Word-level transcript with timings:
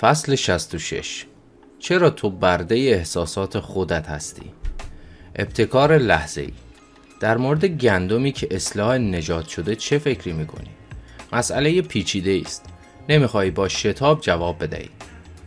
فصل 0.00 0.34
66 0.34 1.24
چرا 1.78 2.10
تو 2.10 2.30
برده 2.30 2.74
احساسات 2.74 3.58
خودت 3.58 4.06
هستی؟ 4.06 4.52
ابتکار 5.36 5.98
لحظه 5.98 6.40
ای 6.40 6.52
در 7.20 7.36
مورد 7.36 7.64
گندمی 7.64 8.32
که 8.32 8.48
اصلاح 8.50 8.98
نجات 8.98 9.48
شده 9.48 9.76
چه 9.76 9.98
فکری 9.98 10.32
می‌کنی؟ 10.32 10.70
مسئله 11.32 11.82
پیچیده 11.82 12.42
است. 12.44 12.64
نمی‌خوای 13.08 13.50
با 13.50 13.68
شتاب 13.68 14.20
جواب 14.20 14.62
بدهی. 14.62 14.90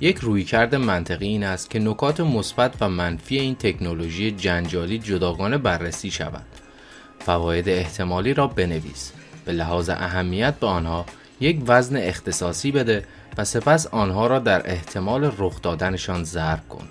یک 0.01 0.17
رویکرد 0.17 0.75
منطقی 0.75 1.27
این 1.27 1.43
است 1.43 1.69
که 1.69 1.79
نکات 1.79 2.19
مثبت 2.19 2.73
و 2.81 2.89
منفی 2.89 3.39
این 3.39 3.55
تکنولوژی 3.55 4.31
جنجالی 4.31 4.99
جداگانه 4.99 5.57
بررسی 5.57 6.11
شود. 6.11 6.45
فواید 7.19 7.69
احتمالی 7.69 8.33
را 8.33 8.47
بنویس. 8.47 9.11
به 9.45 9.51
لحاظ 9.51 9.89
اهمیت 9.89 10.53
به 10.55 10.67
آنها 10.67 11.05
یک 11.39 11.61
وزن 11.67 11.97
اختصاصی 11.97 12.71
بده 12.71 13.03
و 13.37 13.43
سپس 13.43 13.87
آنها 13.87 14.27
را 14.27 14.39
در 14.39 14.71
احتمال 14.71 15.31
رخ 15.37 15.61
دادنشان 15.61 16.23
ضرب 16.23 16.69
کن. 16.69 16.83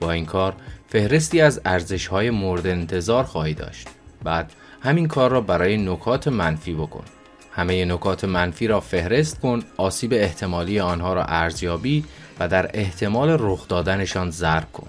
با 0.00 0.12
این 0.12 0.26
کار 0.26 0.54
فهرستی 0.88 1.40
از 1.40 1.60
ارزش 1.64 2.06
های 2.06 2.30
مورد 2.30 2.66
انتظار 2.66 3.24
خواهی 3.24 3.54
داشت. 3.54 3.88
بعد 4.24 4.52
همین 4.80 5.08
کار 5.08 5.30
را 5.30 5.40
برای 5.40 5.76
نکات 5.76 6.28
منفی 6.28 6.74
بکن. 6.74 7.04
همه 7.52 7.84
نکات 7.84 8.24
منفی 8.24 8.66
را 8.66 8.80
فهرست 8.80 9.40
کن 9.40 9.62
آسیب 9.76 10.12
احتمالی 10.12 10.80
آنها 10.80 11.14
را 11.14 11.24
ارزیابی 11.24 12.04
و 12.40 12.48
در 12.48 12.70
احتمال 12.74 13.36
رخ 13.40 13.68
دادنشان 13.68 14.30
ضرب 14.30 14.72
کن. 14.72 14.88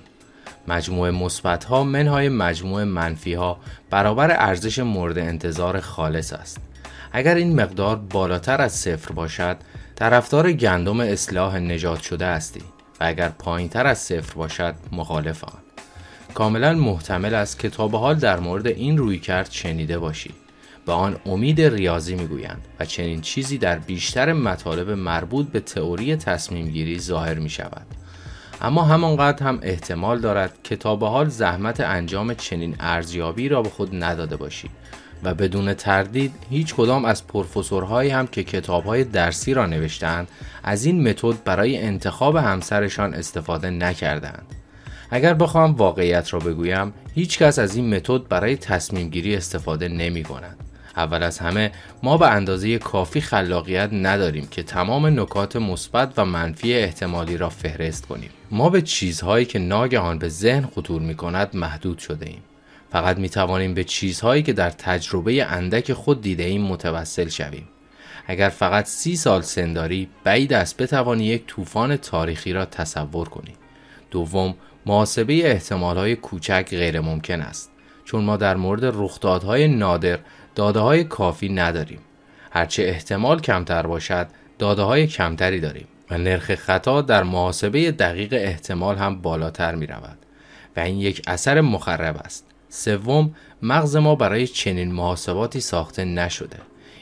مجموع 0.67 1.09
مثبت 1.09 1.63
ها 1.63 1.83
منهای 1.83 2.29
مجموع 2.29 2.83
منفی 2.83 3.33
ها 3.33 3.59
برابر 3.89 4.31
ارزش 4.31 4.79
مورد 4.79 5.17
انتظار 5.17 5.79
خالص 5.79 6.33
است. 6.33 6.57
اگر 7.11 7.35
این 7.35 7.61
مقدار 7.61 7.95
بالاتر 7.95 8.61
از 8.61 8.71
صفر 8.71 9.13
باشد 9.13 9.57
طرفدار 9.99 10.51
گندم 10.51 10.99
اصلاح 10.99 11.57
نجات 11.57 12.01
شده 12.01 12.25
هستی 12.25 12.59
و 12.59 12.63
اگر 12.99 13.29
پایین 13.29 13.69
تر 13.69 13.87
از 13.87 13.97
صفر 13.97 14.33
باشد 14.33 14.75
مخالف 14.91 15.43
آن. 15.43 15.59
کاملا 16.33 16.73
محتمل 16.73 17.33
است 17.33 17.59
که 17.59 17.69
تا 17.69 17.87
به 17.87 17.97
حال 17.97 18.15
در 18.15 18.39
مورد 18.39 18.67
این 18.67 18.97
روی 18.97 19.19
کرد 19.19 19.51
شنیده 19.51 19.99
باشی. 19.99 20.33
به 20.85 20.91
آن 20.91 21.15
امید 21.25 21.61
ریاضی 21.61 22.15
می‌گویند 22.15 22.61
و 22.79 22.85
چنین 22.85 23.21
چیزی 23.21 23.57
در 23.57 23.79
بیشتر 23.79 24.33
مطالب 24.33 24.89
مربوط 24.89 25.47
به 25.47 25.59
تئوری 25.59 26.15
تصمیم 26.15 26.67
گیری 26.67 26.99
ظاهر 26.99 27.39
می 27.39 27.49
شود 27.49 27.85
اما 28.61 28.83
همانقدر 28.83 29.43
هم 29.43 29.59
احتمال 29.61 30.19
دارد 30.19 30.53
که 30.63 30.75
تا 30.75 30.95
به 30.95 31.07
حال 31.07 31.29
زحمت 31.29 31.79
انجام 31.79 32.33
چنین 32.33 32.75
ارزیابی 32.79 33.49
را 33.49 33.61
به 33.61 33.69
خود 33.69 34.03
نداده 34.03 34.35
باشی. 34.35 34.69
و 35.23 35.33
بدون 35.33 35.73
تردید 35.73 36.33
هیچ 36.49 36.75
کدام 36.75 37.05
از 37.05 37.27
پروفسورهایی 37.27 38.09
هم 38.09 38.27
که 38.27 38.43
کتابهای 38.43 39.03
درسی 39.03 39.53
را 39.53 39.65
نوشتند 39.65 40.27
از 40.63 40.85
این 40.85 41.09
متد 41.09 41.43
برای 41.43 41.77
انتخاب 41.77 42.35
همسرشان 42.35 43.13
استفاده 43.13 43.69
نکردند. 43.69 44.45
اگر 45.11 45.33
بخوام 45.33 45.75
واقعیت 45.75 46.33
را 46.33 46.39
بگویم 46.39 46.93
هیچ 47.15 47.39
کس 47.39 47.59
از 47.59 47.75
این 47.75 47.95
متد 47.95 48.27
برای 48.27 48.55
تصمیم 48.55 49.09
گیری 49.09 49.35
استفاده 49.35 49.87
نمی 49.87 50.23
کند. 50.23 50.57
اول 50.95 51.23
از 51.23 51.39
همه 51.39 51.71
ما 52.03 52.17
به 52.17 52.27
اندازه 52.27 52.77
کافی 52.77 53.21
خلاقیت 53.21 53.89
نداریم 53.93 54.47
که 54.51 54.63
تمام 54.63 55.19
نکات 55.19 55.55
مثبت 55.55 56.13
و 56.17 56.25
منفی 56.25 56.73
احتمالی 56.73 57.37
را 57.37 57.49
فهرست 57.49 58.05
کنیم. 58.05 58.29
ما 58.51 58.69
به 58.69 58.81
چیزهایی 58.81 59.45
که 59.45 59.59
ناگهان 59.59 60.17
به 60.17 60.29
ذهن 60.29 60.65
خطور 60.65 61.01
می 61.01 61.15
کند 61.15 61.55
محدود 61.55 61.97
شده 61.97 62.25
ایم. 62.25 62.41
فقط 62.91 63.17
می 63.17 63.29
توانیم 63.29 63.73
به 63.73 63.83
چیزهایی 63.83 64.43
که 64.43 64.53
در 64.53 64.69
تجربه 64.69 65.45
اندک 65.45 65.93
خود 65.93 66.21
دیده 66.21 66.43
ایم 66.43 66.61
متوسل 66.61 67.29
شویم. 67.29 67.67
اگر 68.27 68.49
فقط 68.49 68.85
سی 68.85 69.15
سال 69.15 69.41
سن 69.41 69.73
داری 69.73 70.09
بعید 70.23 70.53
است 70.53 70.77
بتوانی 70.77 71.25
یک 71.25 71.45
طوفان 71.45 71.97
تاریخی 71.97 72.53
را 72.53 72.65
تصور 72.65 73.29
کنی. 73.29 73.53
دوم 74.11 74.55
محاسبه 74.85 75.51
احتمالهای 75.51 76.15
کوچک 76.15 76.67
غیر 76.69 76.99
ممکن 76.99 77.41
است 77.41 77.71
چون 78.05 78.23
ما 78.23 78.37
در 78.37 78.55
مورد 78.55 78.85
رخدادهای 78.85 79.67
نادر 79.67 80.19
داده 80.55 80.79
های 80.79 81.03
کافی 81.03 81.49
نداریم. 81.49 81.99
هرچه 82.51 82.83
احتمال 82.83 83.39
کمتر 83.39 83.87
باشد 83.87 84.27
داده 84.59 84.81
های 84.81 85.07
کمتری 85.07 85.59
داریم 85.59 85.87
و 86.09 86.17
نرخ 86.17 86.55
خطا 86.55 87.01
در 87.01 87.23
محاسبه 87.23 87.91
دقیق 87.91 88.33
احتمال 88.33 88.95
هم 88.95 89.21
بالاتر 89.21 89.75
می 89.75 89.87
رود 89.87 90.17
و 90.77 90.79
این 90.79 90.99
یک 90.99 91.21
اثر 91.27 91.61
مخرب 91.61 92.17
است. 92.17 92.48
سوم 92.69 93.35
مغز 93.61 93.95
ما 93.95 94.15
برای 94.15 94.47
چنین 94.47 94.91
محاسباتی 94.91 95.59
ساخته 95.59 96.05
نشده. 96.05 96.57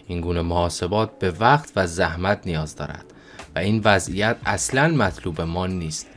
این 0.08 0.22
گونه 0.22 0.42
محاسبات 0.42 1.20
به 1.20 1.32
وقت 1.32 1.72
و 1.76 1.88
زحمت 1.88 2.42
نیاز 2.46 2.76
دارد 2.76 3.06
و 3.56 3.60
این 3.60 3.82
وضعیت 3.86 4.38
اصلا 4.46 4.88
مطلوب 4.88 5.42
ما 5.42 5.68
نیست. 5.68 6.08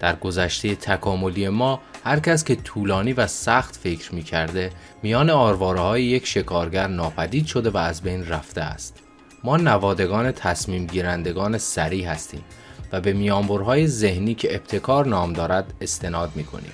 در 0.00 0.16
گذشته 0.16 0.74
تکاملی 0.74 1.48
ما 1.48 1.80
هر 2.04 2.20
کس 2.20 2.44
که 2.44 2.56
طولانی 2.56 3.12
و 3.12 3.26
سخت 3.26 3.76
فکر 3.76 4.14
می 4.14 4.22
کرده 4.22 4.70
میان 5.02 5.30
آرواره 5.30 5.80
های 5.80 6.04
یک 6.04 6.26
شکارگر 6.26 6.86
ناپدید 6.86 7.46
شده 7.46 7.70
و 7.70 7.76
از 7.76 8.02
بین 8.02 8.26
رفته 8.26 8.60
است. 8.60 8.98
ما 9.44 9.56
نوادگان 9.56 10.32
تصمیم 10.32 10.86
گیرندگان 10.86 11.58
سریع 11.58 12.06
هستیم 12.06 12.44
و 12.92 13.00
به 13.00 13.12
میانبرهای 13.12 13.86
ذهنی 13.86 14.34
که 14.34 14.54
ابتکار 14.54 15.06
نام 15.06 15.32
دارد 15.32 15.74
استناد 15.80 16.30
می 16.34 16.44
کنیم 16.44 16.72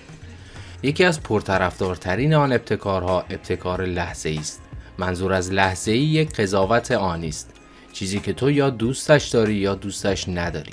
یکی 0.86 1.04
از 1.04 1.22
پرطرفدارترین 1.22 2.34
آن 2.34 2.52
ابتکارها 2.52 3.20
ابتکار 3.20 3.84
لحظه 3.84 4.36
است. 4.40 4.62
منظور 4.98 5.32
از 5.32 5.52
لحظه 5.52 5.92
ای 5.92 5.98
یک 5.98 6.34
قضاوت 6.34 6.92
آنی 6.92 7.28
است. 7.28 7.50
چیزی 7.92 8.20
که 8.20 8.32
تو 8.32 8.50
یا 8.50 8.70
دوستش 8.70 9.28
داری 9.28 9.54
یا 9.54 9.74
دوستش 9.74 10.28
نداری. 10.28 10.72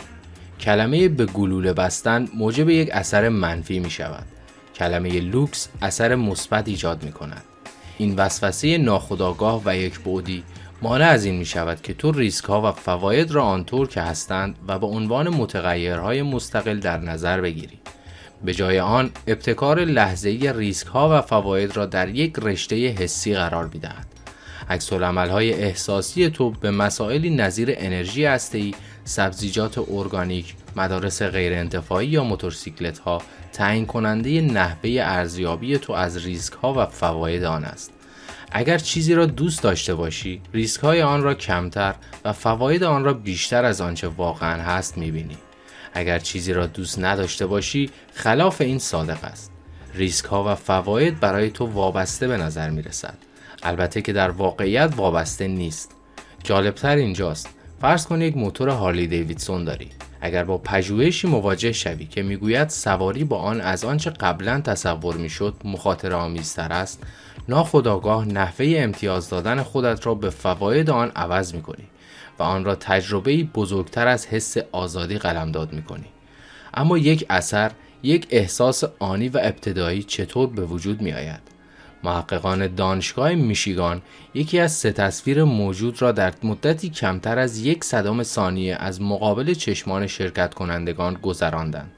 کلمه 0.60 1.08
به 1.08 1.26
گلوله 1.26 1.74
بستن 1.74 2.28
موجب 2.36 2.70
یک 2.70 2.90
اثر 2.92 3.30
منفی 3.30 3.80
می 3.80 3.90
شود 3.90 4.26
کلمه 4.76 5.20
لوکس 5.20 5.70
اثر 5.82 6.16
مثبت 6.16 6.68
ایجاد 6.68 7.04
می 7.04 7.12
کند 7.12 7.44
این 7.98 8.16
وسوسه 8.16 8.78
ناخودآگاه 8.78 9.62
و 9.66 9.76
یک 9.78 10.00
بودی 10.00 10.44
مانع 10.82 11.06
از 11.06 11.26
این 11.26 11.36
می 11.36 11.46
شود 11.46 11.82
که 11.82 11.94
تو 11.94 12.12
ریسک 12.12 12.46
ها 12.46 12.62
و 12.62 12.72
فواید 12.72 13.32
را 13.32 13.44
آنطور 13.44 13.88
که 13.88 14.02
هستند 14.02 14.56
و 14.68 14.80
به 14.80 14.88
عنوان 14.88 15.30
متغیرهای 15.30 16.22
مستقل 16.22 16.80
در 16.80 16.98
نظر 16.98 17.42
بگیری. 17.42 17.83
به 18.44 18.54
جای 18.54 18.80
آن 18.80 19.12
ابتکار 19.28 19.80
لحظه‌ای 19.80 20.54
ریسک 20.54 20.88
ها 20.88 21.18
و 21.18 21.22
فواید 21.22 21.78
را 21.78 21.86
در 21.86 22.10
یک 22.10 22.34
رشته 22.42 22.88
حسی 22.88 23.36
قرار 23.36 23.70
می‌دهد. 23.74 24.08
عکس 24.70 24.94
های 24.94 25.54
احساسی 25.54 26.30
تو 26.30 26.52
به 26.52 26.72
مسائلی 26.72 27.30
نظیر 27.30 27.74
انرژی 27.78 28.26
هسته‌ای، 28.26 28.74
سبزیجات 29.04 29.90
ارگانیک، 29.92 30.56
مدارس 30.76 31.22
غیر 31.22 31.54
انتفاعی 31.54 32.08
یا 32.08 32.24
موتورسیکلت 32.24 33.00
ها 33.00 33.22
تعیین 33.54 33.86
کننده 33.86 34.42
نحوه 34.42 34.98
ارزیابی 35.02 35.78
تو 35.78 35.94
از 35.94 36.26
ریسک 36.26 36.54
ها 36.54 36.74
و 36.74 36.86
فواید 36.86 37.44
آن 37.44 37.64
است. 37.64 37.92
اگر 38.52 38.78
چیزی 38.78 39.14
را 39.14 39.26
دوست 39.26 39.64
داشته 39.64 39.96
باشی، 39.96 40.42
ریسک 40.54 40.82
های 40.82 41.02
آن 41.02 41.24
را 41.24 41.34
کمتر 41.34 41.96
و 42.26 42.34
فواید 42.34 42.84
آن 42.84 43.04
را 43.04 43.14
بیشتر 43.14 43.66
از 43.66 43.82
آنچه 43.82 44.08
واقعا 44.08 44.62
هست 44.62 44.98
می‌بینی. 44.98 45.38
اگر 45.94 46.20
چیزی 46.20 46.54
را 46.54 46.68
دوست 46.68 47.00
نداشته 47.00 47.46
باشی 47.46 47.90
خلاف 48.14 48.62
این 48.62 48.80
صادق 48.80 49.24
است. 49.24 49.52
ریسک 49.94 50.26
ها 50.26 50.52
و 50.52 50.56
فواید 50.56 51.20
برای 51.20 51.50
تو 51.50 51.66
وابسته 51.66 52.28
به 52.28 52.38
نظر 52.38 52.70
می 52.70 52.82
رسد 52.82 53.18
البته 53.64 54.02
که 54.02 54.14
در 54.14 54.30
واقعیت 54.30 54.94
وابسته 54.96 55.48
نیست. 55.48 55.92
جالبتر 56.44 56.96
اینجاست. 56.96 57.50
فرض 57.82 58.06
کن 58.06 58.22
یک 58.22 58.38
موتور 58.38 58.70
هارلی 58.70 59.08
دیویدسون 59.08 59.64
داری. 59.64 59.90
اگر 60.22 60.44
با 60.44 60.58
پژوهشی 60.58 61.28
مواجه 61.28 61.72
شوی 61.72 62.06
که 62.06 62.24
می‌گوید 62.24 62.70
سواری 62.70 63.24
با 63.24 63.38
آن 63.38 63.62
از 63.62 63.84
آنچه 63.84 64.10
قبلا 64.10 64.62
تصور 64.62 65.18
می‌شد 65.18 65.56
مخاطره 65.64 66.16
آمیزتر 66.16 66.74
است 66.74 67.04
ناخداگاه 67.50 68.28
نحوه 68.28 68.76
امتیاز 68.78 69.30
دادن 69.30 69.64
خودت 69.64 70.06
را 70.06 70.16
به 70.16 70.30
فواید 70.30 70.90
آن 70.90 71.12
عوض 71.16 71.56
می‌کنی 71.56 71.84
و 72.40 72.44
آن 72.44 72.66
را 72.66 72.76
تجربه 72.76 73.44
بزرگتر 73.44 74.08
از 74.08 74.28
حس 74.28 74.58
آزادی 74.72 75.18
قلمداد 75.18 75.74
می‌کنی 75.74 76.08
اما 76.74 76.98
یک 76.98 77.26
اثر 77.30 77.72
یک 78.04 78.28
احساس 78.30 78.84
آنی 79.00 79.30
و 79.30 79.40
ابتدایی 79.44 80.04
چطور 80.04 80.48
به 80.48 80.66
وجود 80.66 81.02
می 81.02 81.14
آید؟ 81.14 81.42
محققان 82.04 82.76
دانشگاه 82.76 83.36
میشیگان 83.36 84.02
یکی 84.34 84.60
از 84.60 84.72
سه 84.72 84.92
تصویر 84.92 85.44
موجود 85.44 86.02
را 86.02 86.12
در 86.12 86.34
مدتی 86.44 86.90
کمتر 86.90 87.40
از 87.40 87.60
یک 87.60 87.84
صدام 87.84 88.24
ثانیه 88.24 88.76
از 88.76 89.02
مقابل 89.02 89.54
چشمان 89.54 90.08
شرکت 90.08 90.54
کنندگان 90.54 91.14
گذراندند. 91.14 91.92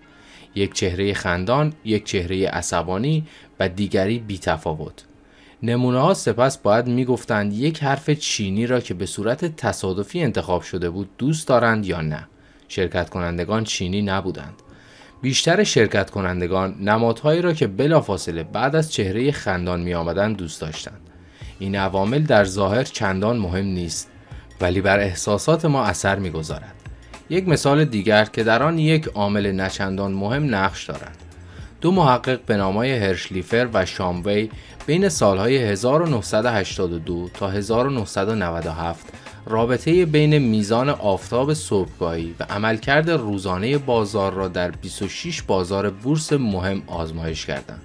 یک 0.55 0.73
چهره 0.73 1.13
خندان، 1.13 1.73
یک 1.85 2.05
چهره 2.05 2.47
عصبانی 2.47 3.27
و 3.59 3.69
دیگری 3.69 4.19
بیتفاوت. 4.19 5.05
نمونه 5.63 5.99
ها 5.99 6.13
سپس 6.13 6.57
باید 6.57 6.87
می‌گفتند 6.87 7.53
یک 7.53 7.83
حرف 7.83 8.09
چینی 8.09 8.67
را 8.67 8.79
که 8.79 8.93
به 8.93 9.05
صورت 9.05 9.55
تصادفی 9.55 10.23
انتخاب 10.23 10.61
شده 10.61 10.89
بود 10.89 11.09
دوست 11.17 11.47
دارند 11.47 11.85
یا 11.85 12.01
نه. 12.01 12.27
شرکت 12.67 13.09
کنندگان 13.09 13.63
چینی 13.63 14.01
نبودند. 14.01 14.53
بیشتر 15.21 15.63
شرکت 15.63 16.09
کنندگان 16.09 16.75
نمادهایی 16.81 17.41
را 17.41 17.53
که 17.53 17.67
بلافاصله 17.67 18.43
بعد 18.43 18.75
از 18.75 18.91
چهره 18.93 19.31
خندان 19.31 19.81
می 19.81 19.93
آمدند 19.93 20.37
دوست 20.37 20.61
داشتند. 20.61 20.99
این 21.59 21.75
عوامل 21.75 22.23
در 22.23 22.45
ظاهر 22.45 22.83
چندان 22.83 23.37
مهم 23.37 23.65
نیست 23.65 24.09
ولی 24.61 24.81
بر 24.81 24.99
احساسات 24.99 25.65
ما 25.65 25.83
اثر 25.83 26.19
می‌گذارد. 26.19 26.75
یک 27.29 27.47
مثال 27.47 27.85
دیگر 27.85 28.25
که 28.25 28.43
در 28.43 28.63
آن 28.63 28.79
یک 28.79 29.07
عامل 29.07 29.51
نچندان 29.51 30.11
مهم 30.11 30.55
نقش 30.55 30.85
دارد. 30.85 31.24
دو 31.85 31.91
محقق 31.91 32.39
به 32.45 32.57
نامای 32.57 32.97
هرشلیفر 32.97 33.67
و 33.73 33.85
شاموی 33.85 34.49
بین 34.85 35.09
سالهای 35.09 35.57
1982 35.57 37.29
تا 37.33 37.49
1997 37.49 39.05
رابطه 39.45 40.05
بین 40.05 40.37
میزان 40.37 40.89
آفتاب 40.89 41.53
صبحگاهی 41.53 42.35
و 42.39 42.43
عملکرد 42.43 43.09
روزانه 43.09 43.77
بازار 43.77 44.33
را 44.33 44.47
در 44.47 44.71
26 44.71 45.41
بازار 45.41 45.89
بورس 45.89 46.33
مهم 46.33 46.83
آزمایش 46.87 47.45
کردند. 47.45 47.81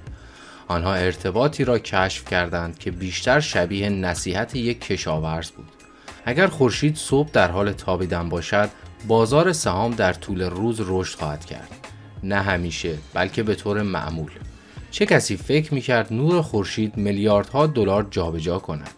آنها 0.69 0.95
ارتباطی 0.95 1.65
را 1.65 1.79
کشف 1.79 2.25
کردند 2.25 2.79
که 2.79 2.91
بیشتر 2.91 3.41
شبیه 3.41 3.89
نصیحت 3.89 4.57
یک 4.57 4.81
کشاورز 4.81 5.51
بود. 5.51 5.69
اگر 6.25 6.47
خورشید 6.47 6.97
صبح 6.97 7.31
در 7.33 7.51
حال 7.51 7.73
تابیدن 7.73 8.29
باشد، 8.29 8.71
بازار 9.09 9.53
سهام 9.53 9.95
در 9.95 10.13
طول 10.13 10.43
روز 10.43 10.81
رشد 10.87 11.19
خواهد 11.19 11.45
کرد. 11.45 11.80
نه 12.23 12.43
همیشه، 12.43 12.99
بلکه 13.15 13.43
به 13.43 13.55
طور 13.55 13.83
معمول. 13.83 14.31
چه 14.91 15.07
کسی 15.07 15.37
فکر 15.37 15.75
می‌کرد 15.75 16.13
نور 16.13 16.43
خورشید 16.43 16.97
میلیاردها 16.97 17.67
دلار 17.67 18.07
جابجا 18.11 18.59
کند؟ 18.59 18.91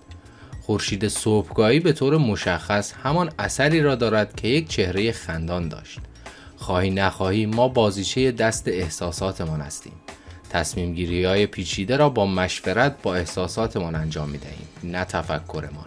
خورشید 0.60 1.08
صبحگاهی 1.08 1.80
به 1.80 1.92
طور 1.92 2.16
مشخص 2.16 2.92
همان 3.02 3.30
اثری 3.38 3.80
را 3.80 3.94
دارد 3.94 4.36
که 4.36 4.48
یک 4.48 4.68
چهره 4.68 5.12
خندان 5.12 5.68
داشت. 5.68 5.98
خواهی 6.56 6.90
نخواهی 6.90 7.46
ما 7.46 7.68
بازیچه 7.68 8.32
دست 8.32 8.68
احساساتمان 8.68 9.60
هستیم. 9.60 9.92
تصمیم 10.50 10.94
گیری 10.94 11.24
های 11.24 11.46
پیچیده 11.46 11.96
را 11.96 12.08
با 12.08 12.26
مشورت 12.26 13.02
با 13.02 13.14
احساساتمان 13.14 13.94
انجام 13.94 14.28
می 14.28 14.38
دهیم 14.38 14.68
نه 14.84 15.04
تفکرمان. 15.04 15.86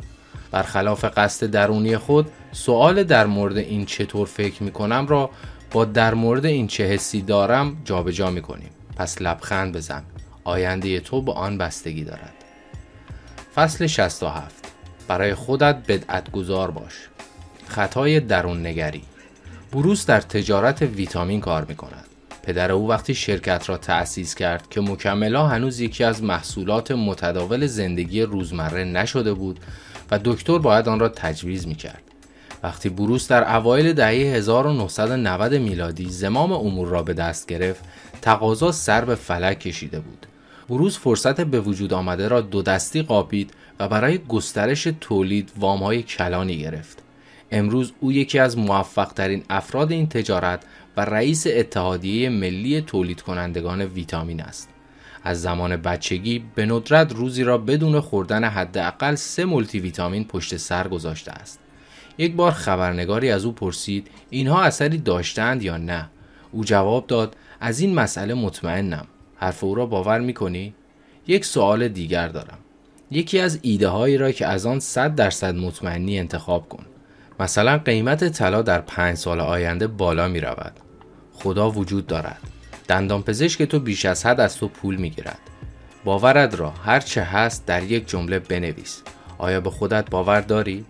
برخلاف 0.52 1.06
قصد 1.06 1.48
درونی 1.48 1.98
خود 1.98 2.28
سوال 2.52 3.04
در 3.04 3.26
مورد 3.26 3.58
این 3.58 3.86
چطور 3.86 4.28
فکر 4.28 4.64
می 4.64 4.72
کنم 4.72 5.08
را 5.08 5.30
با 5.76 5.86
در 5.86 6.14
مورد 6.14 6.46
این 6.46 6.68
چه 6.68 6.84
حسی 6.84 7.22
دارم 7.22 7.78
جابجا 7.86 8.32
می 8.32 8.42
کنیم. 8.42 8.70
پس 8.96 9.22
لبخند 9.22 9.76
بزن. 9.76 10.04
آینده 10.44 11.00
تو 11.00 11.22
به 11.22 11.32
آن 11.34 11.58
بستگی 11.58 12.04
دارد. 12.04 12.34
فصل 13.56 13.88
67 13.88 14.56
برای 15.08 15.34
خودت 15.34 15.76
بدعت 15.88 16.32
گذار 16.32 16.72
باش 16.72 16.94
خطای 17.68 18.20
درون 18.20 18.66
نگری 18.66 19.02
بروس 19.72 20.06
در 20.06 20.22
تجارت 20.22 20.82
ویتامین 20.82 21.42
کار 21.42 21.66
می 21.66 21.76
کند 21.76 22.06
پدر 22.44 22.72
او 22.72 22.90
وقتی 22.90 23.16
شرکت 23.16 23.70
را 23.70 23.78
تأسیس 23.78 24.36
کرد 24.36 24.70
که 24.70 24.82
مکملا 24.82 25.48
هنوز 25.48 25.80
یکی 25.80 26.04
از 26.04 26.24
محصولات 26.24 26.92
متداول 26.92 27.68
زندگی 27.68 28.22
روزمره 28.22 28.84
نشده 28.84 29.34
بود 29.34 29.60
و 30.12 30.20
دکتر 30.24 30.58
باید 30.58 30.90
آن 30.90 31.00
را 31.00 31.10
تجویز 31.10 31.68
می 31.68 31.76
کرد. 31.76 32.15
وقتی 32.66 32.90
بروس 32.90 33.28
در 33.28 33.56
اوایل 33.56 33.94
دهه 33.94 34.36
1990 34.36 35.54
میلادی 35.54 36.10
زمام 36.10 36.52
امور 36.52 36.88
را 36.88 37.04
به 37.04 37.14
دست 37.14 37.48
گرفت 37.48 37.84
تقاضا 38.22 38.72
سر 38.72 39.06
به 39.06 39.16
فلک 39.16 39.60
کشیده 39.60 40.00
بود 40.00 40.26
بروس 40.70 41.00
فرصت 41.00 41.42
به 41.42 41.60
وجود 41.60 41.94
آمده 41.94 42.28
را 42.28 42.42
دو 42.42 42.62
دستی 42.62 43.02
قاپید 43.02 43.52
و 43.80 43.88
برای 43.88 44.18
گسترش 44.18 44.88
تولید 45.02 45.52
وامهای 45.60 46.04
کلانی 46.04 46.58
گرفت. 46.58 47.04
امروز 47.52 47.94
او 48.00 48.12
یکی 48.12 48.40
از 48.40 48.58
موفق 48.58 49.14
ترین 49.14 49.44
افراد 49.50 49.92
این 49.92 50.10
تجارت 50.10 50.64
و 50.98 51.06
رئیس 51.06 51.48
اتحادیه 51.48 52.30
ملی 52.30 52.82
تولید 52.82 53.22
کنندگان 53.22 53.82
ویتامین 53.82 54.42
است. 54.42 54.70
از 55.24 55.42
زمان 55.42 55.76
بچگی 55.76 56.46
به 56.56 56.66
ندرت 56.66 57.14
روزی 57.14 57.44
را 57.44 57.58
بدون 57.58 58.00
خوردن 58.00 58.44
حداقل 58.44 59.16
سه 59.16 59.46
مولتی 59.46 59.80
ویتامین 59.80 60.24
پشت 60.24 60.58
سر 60.58 60.88
گذاشته 60.88 61.32
است. 61.32 61.60
یک 62.18 62.36
بار 62.36 62.52
خبرنگاری 62.52 63.32
از 63.32 63.46
او 63.46 63.52
پرسید 63.52 64.08
اینها 64.30 64.64
اثری 64.64 64.98
داشتند 64.98 65.64
یا 65.64 65.78
نه؟ 65.78 66.10
او 66.52 66.64
جواب 66.64 67.08
داد 67.08 67.36
از 67.60 67.80
این 67.80 67.96
مسئله 67.96 68.34
مطمئنم. 68.34 69.08
حرف 69.36 69.64
او 69.64 69.76
را 69.76 69.86
باور 69.86 70.20
می 70.20 70.34
کنی؟ 70.34 70.74
یک 71.28 71.46
سوال 71.46 71.88
دیگر 71.88 72.28
دارم. 72.28 72.58
یکی 73.12 73.40
از 73.40 73.60
ایده 73.62 73.88
هایی 73.88 74.18
را 74.18 74.32
که 74.32 74.48
از 74.48 74.66
آن 74.66 74.80
100 74.80 75.16
درصد 75.16 75.56
مطمئنی 75.56 76.20
انتخاب 76.20 76.70
کن. 76.70 76.86
مثلا 77.40 77.78
قیمت 77.78 78.30
طلا 78.30 78.62
در 78.62 78.82
پنج 78.82 79.18
سال 79.18 79.40
آینده 79.40 79.88
بالا 79.88 80.28
می 80.28 80.40
رود. 80.40 80.74
خدا 81.34 81.72
وجود 81.72 82.08
دارد. 82.08 82.40
دندان 82.88 83.24
پزشک 83.24 83.64
تو 83.64 83.80
بیش 83.80 84.06
از 84.06 84.26
حد 84.26 84.40
از 84.40 84.58
تو 84.58 84.68
پول 84.68 84.96
می 84.96 85.10
گیرد. 85.10 85.40
باورت 86.06 86.60
را 86.60 86.70
هر 86.70 87.00
چه 87.00 87.24
هست 87.24 87.66
در 87.66 87.84
یک 87.84 88.08
جمله 88.08 88.40
بنویس. 88.40 89.02
آیا 89.38 89.62
به 89.62 89.70
خودت 89.70 90.10
باور 90.10 90.42
داری؟ 90.42 90.86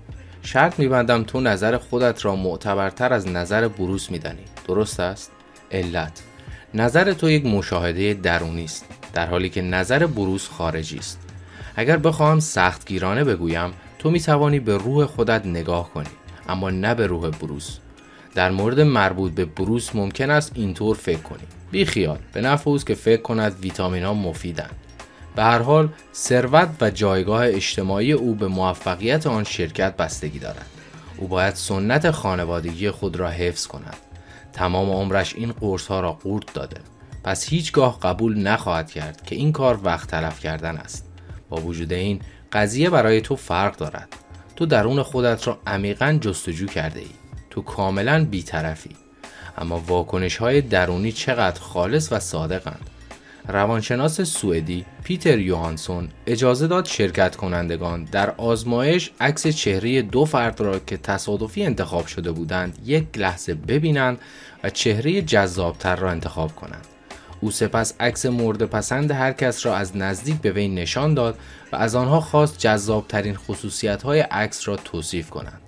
شرط 0.46 0.80
میبندم 0.80 1.24
تو 1.24 1.40
نظر 1.42 1.78
خودت 1.78 2.26
را 2.26 2.36
معتبرتر 2.36 3.14
از 3.14 3.28
نظر 3.28 3.68
بروس 3.68 4.12
میدانی. 4.12 4.44
درست 4.68 5.00
است؟ 5.00 5.32
علت. 5.72 6.24
نظر 6.74 7.14
تو 7.14 7.30
یک 7.30 7.46
مشاهده 7.46 8.14
درونی 8.14 8.64
است 8.64 8.86
در 9.14 9.28
حالی 9.28 9.50
که 9.50 9.62
نظر 9.62 10.06
بروس 10.08 10.50
خارجی 10.50 10.98
است. 10.98 11.20
اگر 11.76 11.98
بخواهم 11.98 12.40
سختگیرانه 12.40 13.24
بگویم 13.24 13.74
تو 14.00 14.12
می 14.12 14.20
توانی 14.20 14.60
به 14.60 14.78
روح 14.78 15.06
خودت 15.06 15.46
نگاه 15.46 15.90
کنی 15.94 16.10
اما 16.50 16.70
نه 16.70 16.96
به 16.96 17.08
روح 17.08 17.30
بروس 17.30 17.78
در 18.36 18.52
مورد 18.52 18.80
مربوط 18.80 19.32
به 19.32 19.46
بروس 19.46 19.96
ممکن 19.96 20.32
است 20.32 20.52
اینطور 20.56 20.96
فکر 20.96 21.22
کنی. 21.22 21.44
بی 21.72 21.86
خیال 21.86 22.20
به 22.34 22.42
نفع 22.42 22.78
که 22.78 22.94
فکر 22.96 23.22
کند 23.22 23.60
ویتامین 23.62 24.04
ها 24.04 24.14
مفیدند. 24.14 24.76
به 25.36 25.44
هر 25.44 25.60
حال 25.60 25.90
ثروت 26.14 26.70
و 26.82 26.90
جایگاه 26.90 27.46
اجتماعی 27.46 28.12
او 28.12 28.36
به 28.36 28.48
موفقیت 28.48 29.28
آن 29.28 29.44
شرکت 29.44 29.98
بستگی 29.98 30.40
دارد. 30.40 30.66
او 31.18 31.28
باید 31.28 31.56
سنت 31.56 32.12
خانوادگی 32.12 32.92
خود 32.92 33.16
را 33.16 33.30
حفظ 33.30 33.68
کند. 33.68 33.98
تمام 34.54 34.90
عمرش 34.90 35.36
این 35.36 35.52
قرص 35.52 35.88
ها 35.88 36.00
را 36.00 36.12
قورت 36.12 36.54
داده. 36.54 36.78
پس 37.24 37.50
هیچگاه 37.50 38.00
قبول 38.00 38.40
نخواهد 38.40 38.92
کرد 38.92 39.22
که 39.26 39.36
این 39.36 39.52
کار 39.52 39.80
وقت 39.84 40.10
تلف 40.10 40.40
کردن 40.40 40.78
است. 40.78 41.06
با 41.50 41.58
وجود 41.58 41.94
این 41.94 42.20
قضیه 42.54 42.90
برای 42.90 43.22
تو 43.22 43.36
فرق 43.36 43.78
دارد. 43.78 44.08
تو 44.56 44.66
درون 44.66 45.04
خودت 45.04 45.48
را 45.48 45.60
عمیقا 45.68 46.18
جستجو 46.22 46.68
کرده 46.68 47.00
ای. 47.00 47.10
تو 47.50 47.62
کاملا 47.62 48.26
بیطرفی. 48.26 48.96
اما 49.58 49.80
واکنش 49.80 50.38
های 50.38 50.62
درونی 50.62 51.12
چقدر 51.12 51.62
خالص 51.62 52.12
و 52.12 52.20
صادقند. 52.20 52.90
روانشناس 53.48 54.22
سوئدی 54.22 54.86
پیتر 55.04 55.40
یوهانسون 55.40 56.10
اجازه 56.28 56.68
داد 56.68 56.86
شرکت 56.86 57.36
کنندگان 57.36 58.04
در 58.04 58.32
آزمایش 58.32 59.12
عکس 59.20 59.48
چهره 59.48 60.02
دو 60.02 60.26
فرد 60.26 60.62
را 60.62 60.80
که 60.80 60.98
تصادفی 60.98 61.64
انتخاب 61.64 62.08
شده 62.08 62.32
بودند 62.32 62.78
یک 62.86 63.06
لحظه 63.16 63.54
ببینند 63.54 64.20
و 64.64 64.70
چهره 64.70 65.22
جذابتر 65.22 65.96
را 65.96 66.12
انتخاب 66.12 66.56
کنند. 66.56 66.88
او 67.42 67.52
سپس 67.52 67.94
عکس 68.00 68.26
مورد 68.26 68.64
پسند 68.64 69.12
هر 69.12 69.32
کس 69.32 69.66
را 69.66 69.76
از 69.76 69.98
نزدیک 69.98 70.36
به 70.36 70.52
وی 70.52 70.68
نشان 70.68 71.14
داد 71.14 71.40
و 71.72 71.76
از 71.76 71.96
آنها 71.96 72.22
خواست 72.22 72.58
جذابترین 72.58 73.36
خصوصیت 73.36 74.04
های 74.04 74.20
عکس 74.20 74.68
را 74.68 74.76
توصیف 74.76 75.30
کنند. 75.30 75.62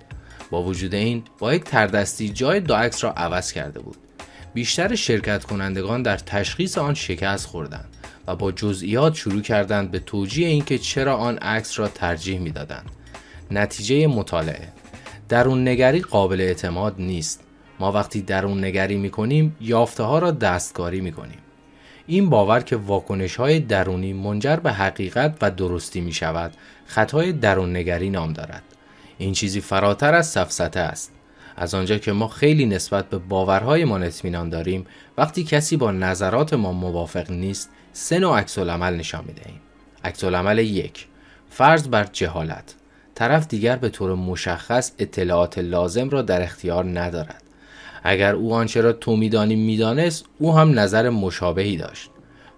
با 0.50 0.62
وجود 0.62 0.94
این 0.94 1.22
با 1.38 1.54
یک 1.54 1.64
تردستی 1.64 2.28
جای 2.28 2.60
دو 2.60 2.74
عکس 2.74 3.04
را 3.04 3.12
عوض 3.12 3.52
کرده 3.52 3.80
بود. 3.80 3.96
بیشتر 4.54 4.94
شرکت 4.94 5.44
کنندگان 5.44 6.02
در 6.02 6.16
تشخیص 6.16 6.78
آن 6.78 6.94
شکست 6.94 7.46
خوردند 7.46 7.88
و 8.26 8.36
با 8.36 8.52
جزئیات 8.52 9.14
شروع 9.14 9.42
کردند 9.42 9.90
به 9.90 9.98
توجیه 9.98 10.48
اینکه 10.48 10.78
چرا 10.78 11.16
آن 11.16 11.38
عکس 11.38 11.78
را 11.78 11.88
ترجیح 11.88 12.38
می‌دادند. 12.38 12.90
نتیجه 13.50 14.06
مطالعه 14.06 14.68
درون 15.28 15.68
نگری 15.68 16.00
قابل 16.00 16.40
اعتماد 16.40 16.94
نیست. 16.98 17.40
ما 17.80 17.92
وقتی 17.92 18.22
درون 18.22 18.64
نگری 18.64 18.96
می 18.96 19.10
کنیم 19.10 19.56
یافته 19.60 20.02
ها 20.02 20.18
را 20.18 20.30
دستکاری 20.30 21.00
می 21.00 21.12
کنیم. 21.12 21.38
این 22.06 22.30
باور 22.30 22.60
که 22.60 22.76
واکنش 22.76 23.36
های 23.36 23.60
درونی 23.60 24.12
منجر 24.12 24.56
به 24.56 24.72
حقیقت 24.72 25.36
و 25.42 25.50
درستی 25.50 26.00
می 26.00 26.12
شود 26.12 26.54
خطای 26.86 27.32
درون 27.32 27.76
نگری 27.76 28.10
نام 28.10 28.32
دارد. 28.32 28.62
این 29.18 29.32
چیزی 29.32 29.60
فراتر 29.60 30.14
از 30.14 30.26
سفسته 30.26 30.80
است. 30.80 31.12
از 31.60 31.74
آنجا 31.74 31.98
که 31.98 32.12
ما 32.12 32.28
خیلی 32.28 32.66
نسبت 32.66 33.10
به 33.10 33.18
باورهایمان 33.18 34.02
اطمینان 34.02 34.48
داریم 34.48 34.86
وقتی 35.18 35.44
کسی 35.44 35.76
با 35.76 35.90
نظرات 35.90 36.54
ما 36.54 36.72
موافق 36.72 37.30
نیست 37.30 37.70
سه 37.92 38.18
نوع 38.18 38.38
عکس 38.38 38.58
عمل 38.58 38.96
نشان 38.96 39.24
می‌دهیم. 39.26 39.60
عکس 40.04 40.24
عمل 40.24 40.58
یک 40.58 41.06
فرض 41.50 41.88
بر 41.88 42.04
جهالت. 42.12 42.74
طرف 43.14 43.48
دیگر 43.48 43.76
به 43.76 43.88
طور 43.88 44.14
مشخص 44.14 44.92
اطلاعات 44.98 45.58
لازم 45.58 46.08
را 46.08 46.22
در 46.22 46.42
اختیار 46.42 46.84
ندارد. 46.84 47.42
اگر 48.02 48.34
او 48.34 48.54
آنچه 48.54 48.80
را 48.80 48.92
تو 48.92 49.16
میدانی 49.16 49.56
می‌دانست 49.56 50.24
او 50.38 50.56
هم 50.56 50.78
نظر 50.78 51.10
مشابهی 51.10 51.76
داشت. 51.76 52.10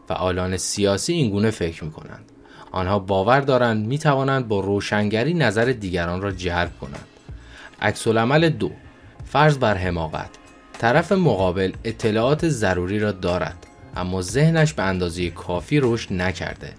فعالان 0.09 0.57
سیاسی 0.57 1.13
اینگونه 1.13 1.51
فکر 1.51 1.85
می 1.85 1.91
کنند 1.91 2.25
آنها 2.73 2.99
باور 2.99 3.41
دارند 3.41 3.87
می 3.87 3.99
توانند 3.99 4.49
با 4.49 4.61
روشنگری 4.61 5.35
نظر 5.35 5.65
دیگران 5.65 6.23
را 6.23 6.31
جلب 6.31 6.79
کنند. 6.81 7.07
عکس 7.83 8.09
دو 8.09 8.71
فرض 9.33 9.59
بر 9.59 9.75
حماقت 9.75 10.31
طرف 10.79 11.13
مقابل 11.13 11.73
اطلاعات 11.85 12.49
ضروری 12.49 12.99
را 12.99 13.13
دارد 13.13 13.67
اما 13.97 14.23
ذهنش 14.23 14.73
به 14.73 14.83
اندازه 14.83 15.31
کافی 15.31 15.81
رشد 15.81 16.13
نکرده. 16.13 16.73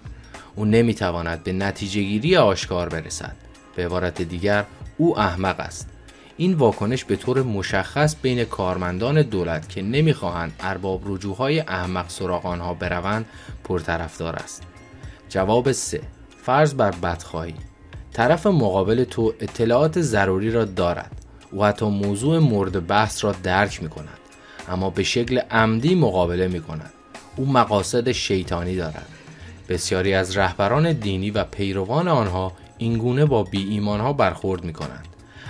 او 0.56 0.64
نمی‌تواند 0.64 1.44
به 1.44 1.52
نتیجه 1.52 2.02
گیری 2.02 2.36
آشکار 2.36 2.88
برسد. 2.88 3.36
به 3.76 3.84
عبارت 3.84 4.22
دیگر 4.22 4.64
او 4.98 5.18
احمق 5.18 5.60
است. 5.60 5.88
این 6.36 6.54
واکنش 6.54 7.04
به 7.04 7.16
طور 7.16 7.42
مشخص 7.42 8.16
بین 8.22 8.44
کارمندان 8.44 9.22
دولت 9.22 9.68
که 9.68 9.82
نمی‌خواهند 9.82 10.52
ارباب 10.60 11.02
رجوعهای 11.04 11.60
احمق 11.60 12.08
سراغ 12.08 12.46
آنها 12.46 12.74
بروند 12.74 13.26
پرطرفدار 13.64 14.36
است. 14.36 14.62
جواب 15.28 15.72
سه. 15.72 16.00
فرض 16.42 16.74
بر 16.74 16.90
بدخواهی. 16.90 17.54
طرف 18.12 18.46
مقابل 18.46 19.04
تو 19.04 19.34
اطلاعات 19.40 20.00
ضروری 20.00 20.50
را 20.50 20.64
دارد. 20.64 21.21
و 21.56 21.64
حتی 21.64 21.86
موضوع 21.86 22.38
مورد 22.38 22.86
بحث 22.86 23.24
را 23.24 23.32
درک 23.32 23.82
می 23.82 23.88
کند 23.88 24.18
اما 24.68 24.90
به 24.90 25.02
شکل 25.02 25.38
عمدی 25.38 25.94
مقابله 25.94 26.48
می 26.48 26.60
کند 26.60 26.92
او 27.36 27.46
مقاصد 27.46 28.12
شیطانی 28.12 28.76
دارد. 28.76 29.08
بسیاری 29.68 30.14
از 30.14 30.36
رهبران 30.36 30.92
دینی 30.92 31.30
و 31.30 31.44
پیروان 31.44 32.08
آنها 32.08 32.52
اینگونه 32.78 33.24
با 33.24 33.42
بی 33.42 33.68
ایمان 33.68 34.00
ها 34.00 34.12
برخورد 34.12 34.64
می 34.64 34.72
کنند 34.72 35.06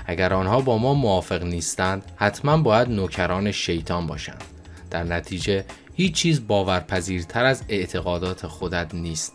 اگر 0.06 0.34
آنها 0.34 0.60
با 0.60 0.78
ما 0.78 0.94
موافق 0.94 1.42
نیستند 1.42 2.02
حتما 2.16 2.56
باید 2.56 2.88
نوکران 2.88 3.52
شیطان 3.52 4.06
باشند. 4.06 4.44
در 4.90 5.04
نتیجه 5.04 5.64
هیچ 5.94 6.14
چیز 6.14 6.46
باورپذیرتر 6.46 7.44
از 7.44 7.62
اعتقادات 7.68 8.46
خودت 8.46 8.94
نیست. 8.94 9.32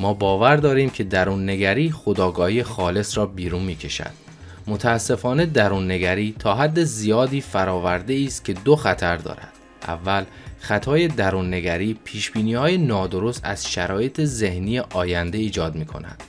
ما 0.00 0.14
باور 0.14 0.56
داریم 0.56 0.90
که 0.90 1.04
درون 1.04 1.50
نگری 1.50 1.90
خداگاهی 1.90 2.62
خالص 2.62 3.18
را 3.18 3.26
بیرون 3.26 3.62
می 3.62 3.76
کشد 3.76 4.29
متاسفانه 4.66 5.46
درون 5.46 5.90
نگری 5.90 6.34
تا 6.38 6.54
حد 6.54 6.84
زیادی 6.84 7.40
فراورده 7.40 8.24
است 8.26 8.44
که 8.44 8.52
دو 8.52 8.76
خطر 8.76 9.16
دارد. 9.16 9.52
اول 9.82 10.24
خطای 10.60 11.08
درون 11.08 11.54
نگری 11.54 11.98
پیش 12.04 12.32
های 12.36 12.78
نادرست 12.78 13.40
از 13.44 13.66
شرایط 13.66 14.20
ذهنی 14.24 14.78
آینده 14.78 15.38
ایجاد 15.38 15.74
می 15.74 15.84
کند 15.84 16.22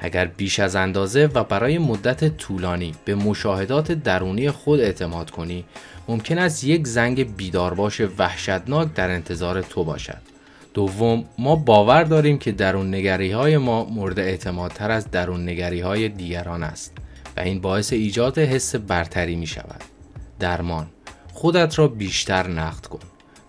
اگر 0.00 0.24
بیش 0.24 0.60
از 0.60 0.76
اندازه 0.76 1.26
و 1.34 1.44
برای 1.44 1.78
مدت 1.78 2.36
طولانی 2.36 2.94
به 3.04 3.14
مشاهدات 3.14 3.92
درونی 3.92 4.50
خود 4.50 4.80
اعتماد 4.80 5.30
کنی 5.30 5.64
ممکن 6.08 6.38
است 6.38 6.64
یک 6.64 6.86
زنگ 6.86 7.36
بیدارباش 7.36 8.00
وحشتناک 8.18 8.94
در 8.94 9.10
انتظار 9.10 9.62
تو 9.62 9.84
باشد. 9.84 10.18
دوم 10.74 11.24
ما 11.38 11.56
باور 11.56 12.02
داریم 12.02 12.38
که 12.38 12.52
درون 12.52 12.94
نگری 12.94 13.30
های 13.30 13.56
ما 13.56 13.84
مورد 13.84 14.18
اعتمادتر 14.18 14.90
از 14.90 15.10
درون 15.10 15.48
نگری 15.48 15.80
های 15.80 16.08
دیگران 16.08 16.62
است. 16.62 16.92
و 17.38 17.40
این 17.40 17.60
باعث 17.60 17.92
ایجاد 17.92 18.38
حس 18.38 18.74
برتری 18.74 19.36
می 19.36 19.46
شود. 19.46 19.84
درمان 20.40 20.86
خودت 21.32 21.78
را 21.78 21.88
بیشتر 21.88 22.48
نقد 22.48 22.86
کن. 22.86 22.98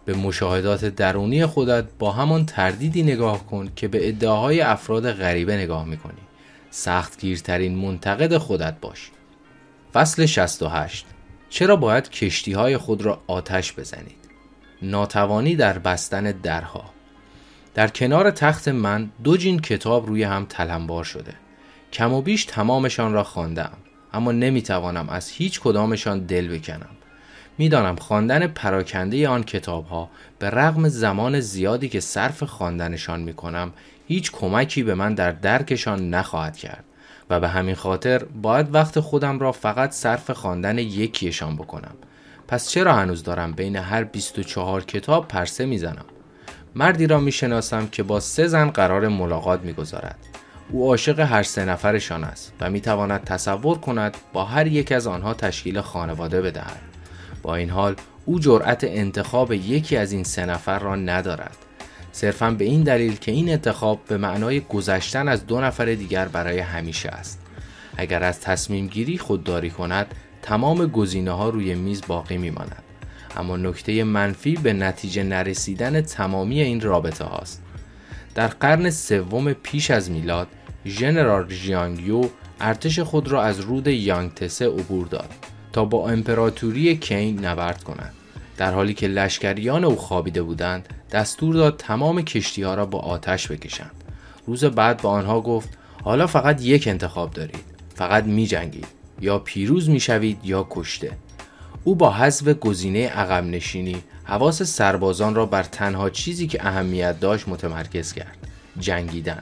به 0.05 0.13
مشاهدات 0.13 0.85
درونی 0.85 1.45
خودت 1.45 1.85
با 1.99 2.11
همان 2.11 2.45
تردیدی 2.45 3.03
نگاه 3.03 3.45
کن 3.45 3.69
که 3.75 3.87
به 3.87 4.07
ادعاهای 4.07 4.61
افراد 4.61 5.11
غریبه 5.11 5.57
نگاه 5.57 5.85
می 5.85 5.97
کنی. 5.97 6.21
سختگیرترین 6.71 7.75
منتقد 7.75 8.37
خودت 8.37 8.79
باش. 8.81 9.11
فصل 9.93 10.25
68 10.25 11.05
چرا 11.49 11.75
باید 11.75 12.09
کشتی 12.09 12.53
های 12.53 12.77
خود 12.77 13.01
را 13.01 13.21
آتش 13.27 13.73
بزنید؟ 13.73 14.29
ناتوانی 14.81 15.55
در 15.55 15.79
بستن 15.79 16.31
درها. 16.31 16.85
در 17.73 17.87
کنار 17.87 18.31
تخت 18.31 18.67
من 18.67 19.09
دو 19.23 19.37
جین 19.37 19.59
کتاب 19.59 20.07
روی 20.07 20.23
هم 20.23 20.45
تلمبار 20.45 21.03
شده. 21.03 21.33
کم 21.93 22.13
و 22.13 22.21
بیش 22.21 22.45
تمامشان 22.45 23.13
را 23.13 23.23
خواندم. 23.23 23.71
اما 24.13 24.31
نمی‌توانم 24.31 25.09
از 25.09 25.29
هیچ 25.29 25.59
کدامشان 25.59 26.19
دل 26.19 26.47
بکنم. 26.47 26.89
می‌دانم 27.57 27.95
خواندن 27.95 28.47
پراکنده 28.47 29.27
آن 29.27 29.43
کتاب 29.43 29.85
ها 29.85 30.09
به 30.39 30.49
رغم 30.49 30.87
زمان 30.87 31.39
زیادی 31.39 31.89
که 31.89 31.99
صرف 31.99 32.43
خواندنشان 32.43 33.19
می 33.19 33.33
کنم 33.33 33.73
هیچ 34.07 34.31
کمکی 34.31 34.83
به 34.83 34.95
من 34.95 35.13
در 35.13 35.31
درکشان 35.31 36.09
نخواهد 36.09 36.57
کرد. 36.57 36.83
و 37.29 37.39
به 37.39 37.47
همین 37.47 37.75
خاطر 37.75 38.23
باید 38.23 38.75
وقت 38.75 38.99
خودم 38.99 39.39
را 39.39 39.51
فقط 39.51 39.91
صرف 39.91 40.31
خواندن 40.31 40.77
یکیشان 40.77 41.55
بکنم. 41.55 41.95
پس 42.47 42.69
چرا 42.69 42.93
هنوز 42.93 43.23
دارم 43.23 43.51
بین 43.51 43.75
هر 43.75 44.03
24 44.03 44.83
کتاب 44.83 45.27
پرسه 45.27 45.65
می‌زنم؟ 45.65 46.05
مردی 46.75 47.07
را 47.07 47.19
می‌شناسم 47.19 47.87
که 47.87 48.03
با 48.03 48.19
سه 48.19 48.47
زن 48.47 48.69
قرار 48.69 49.07
ملاقات 49.07 49.61
می‌گذارد. 49.61 50.28
او 50.71 50.87
عاشق 50.87 51.19
هر 51.19 51.43
سه 51.43 51.65
نفرشان 51.65 52.23
است 52.23 52.53
و 52.59 52.69
می‌تواند 52.69 53.23
تصور 53.23 53.77
کند 53.77 54.17
با 54.33 54.45
هر 54.45 54.67
یک 54.67 54.91
از 54.91 55.07
آنها 55.07 55.33
تشکیل 55.33 55.81
خانواده 55.81 56.41
بدهد. 56.41 56.81
با 57.41 57.55
این 57.55 57.69
حال 57.69 57.95
او 58.25 58.39
جرأت 58.39 58.83
انتخاب 58.83 59.51
یکی 59.53 59.97
از 59.97 60.11
این 60.11 60.23
سه 60.23 60.45
نفر 60.45 60.79
را 60.79 60.95
ندارد. 60.95 61.55
صرفا 62.11 62.51
به 62.51 62.65
این 62.65 62.83
دلیل 62.83 63.15
که 63.15 63.31
این 63.31 63.49
انتخاب 63.49 63.99
به 64.07 64.17
معنای 64.17 64.59
گذشتن 64.59 65.27
از 65.27 65.47
دو 65.47 65.61
نفر 65.61 65.85
دیگر 65.85 66.27
برای 66.27 66.59
همیشه 66.59 67.09
است. 67.09 67.41
اگر 67.97 68.23
از 68.23 68.41
تصمیم 68.41 68.87
گیری 68.87 69.17
خودداری 69.17 69.69
کند 69.69 70.07
تمام 70.41 70.85
گزینه 70.85 71.31
ها 71.31 71.49
روی 71.49 71.75
میز 71.75 72.01
باقی 72.07 72.37
میماند. 72.37 72.83
اما 73.37 73.57
نکته 73.57 74.03
منفی 74.03 74.55
به 74.55 74.73
نتیجه 74.73 75.23
نرسیدن 75.23 76.01
تمامی 76.01 76.61
این 76.61 76.81
رابطه 76.81 77.23
هاست 77.23 77.61
در 78.35 78.47
قرن 78.47 78.89
سوم 78.89 79.53
پیش 79.53 79.91
از 79.91 80.11
میلاد 80.11 80.47
ژنرال 80.85 81.49
ژیانگیو 81.49 82.29
ارتش 82.59 82.99
خود 82.99 83.27
را 83.27 83.43
از 83.43 83.59
رود 83.59 83.87
یانگتسه 83.87 84.67
عبور 84.67 85.07
داد 85.07 85.29
تا 85.73 85.85
با 85.85 86.09
امپراتوری 86.09 86.97
کین 86.97 87.45
نبرد 87.45 87.83
کنند. 87.83 88.13
در 88.57 88.73
حالی 88.73 88.93
که 88.93 89.07
لشکریان 89.07 89.83
او 89.83 89.95
خوابیده 89.95 90.41
بودند 90.41 90.89
دستور 91.11 91.55
داد 91.55 91.77
تمام 91.77 92.21
کشتی 92.21 92.63
ها 92.63 92.73
را 92.73 92.85
با 92.85 92.99
آتش 92.99 93.51
بکشند. 93.51 93.91
روز 94.47 94.63
بعد 94.65 95.01
به 95.01 95.07
آنها 95.07 95.41
گفت 95.41 95.69
حالا 96.03 96.27
فقط 96.27 96.61
یک 96.61 96.87
انتخاب 96.87 97.31
دارید 97.31 97.63
فقط 97.95 98.23
می 98.23 98.47
جنگید 98.47 98.87
یا 99.21 99.39
پیروز 99.39 99.89
می 99.89 99.99
شوید 99.99 100.39
یا 100.43 100.67
کشته. 100.69 101.11
او 101.83 101.95
با 101.95 102.11
حذف 102.11 102.47
گزینه 102.47 103.07
عقب 103.07 103.43
نشینی 103.43 104.03
حواس 104.23 104.63
سربازان 104.63 105.35
را 105.35 105.45
بر 105.45 105.63
تنها 105.63 106.09
چیزی 106.09 106.47
که 106.47 106.67
اهمیت 106.67 107.19
داشت 107.19 107.47
متمرکز 107.47 108.13
کرد 108.13 108.37
جنگیدن. 108.79 109.41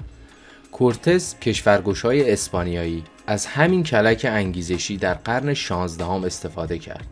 کورتس 0.72 1.40
کشورگشای 1.40 2.32
اسپانیایی 2.32 3.04
از 3.28 3.46
همین 3.46 3.84
کلک 3.84 4.26
انگیزشی 4.30 4.98
در 4.98 5.14
قرن 5.14 5.54
16 5.54 6.06
هم 6.06 6.24
استفاده 6.24 6.78
کرد. 6.80 7.08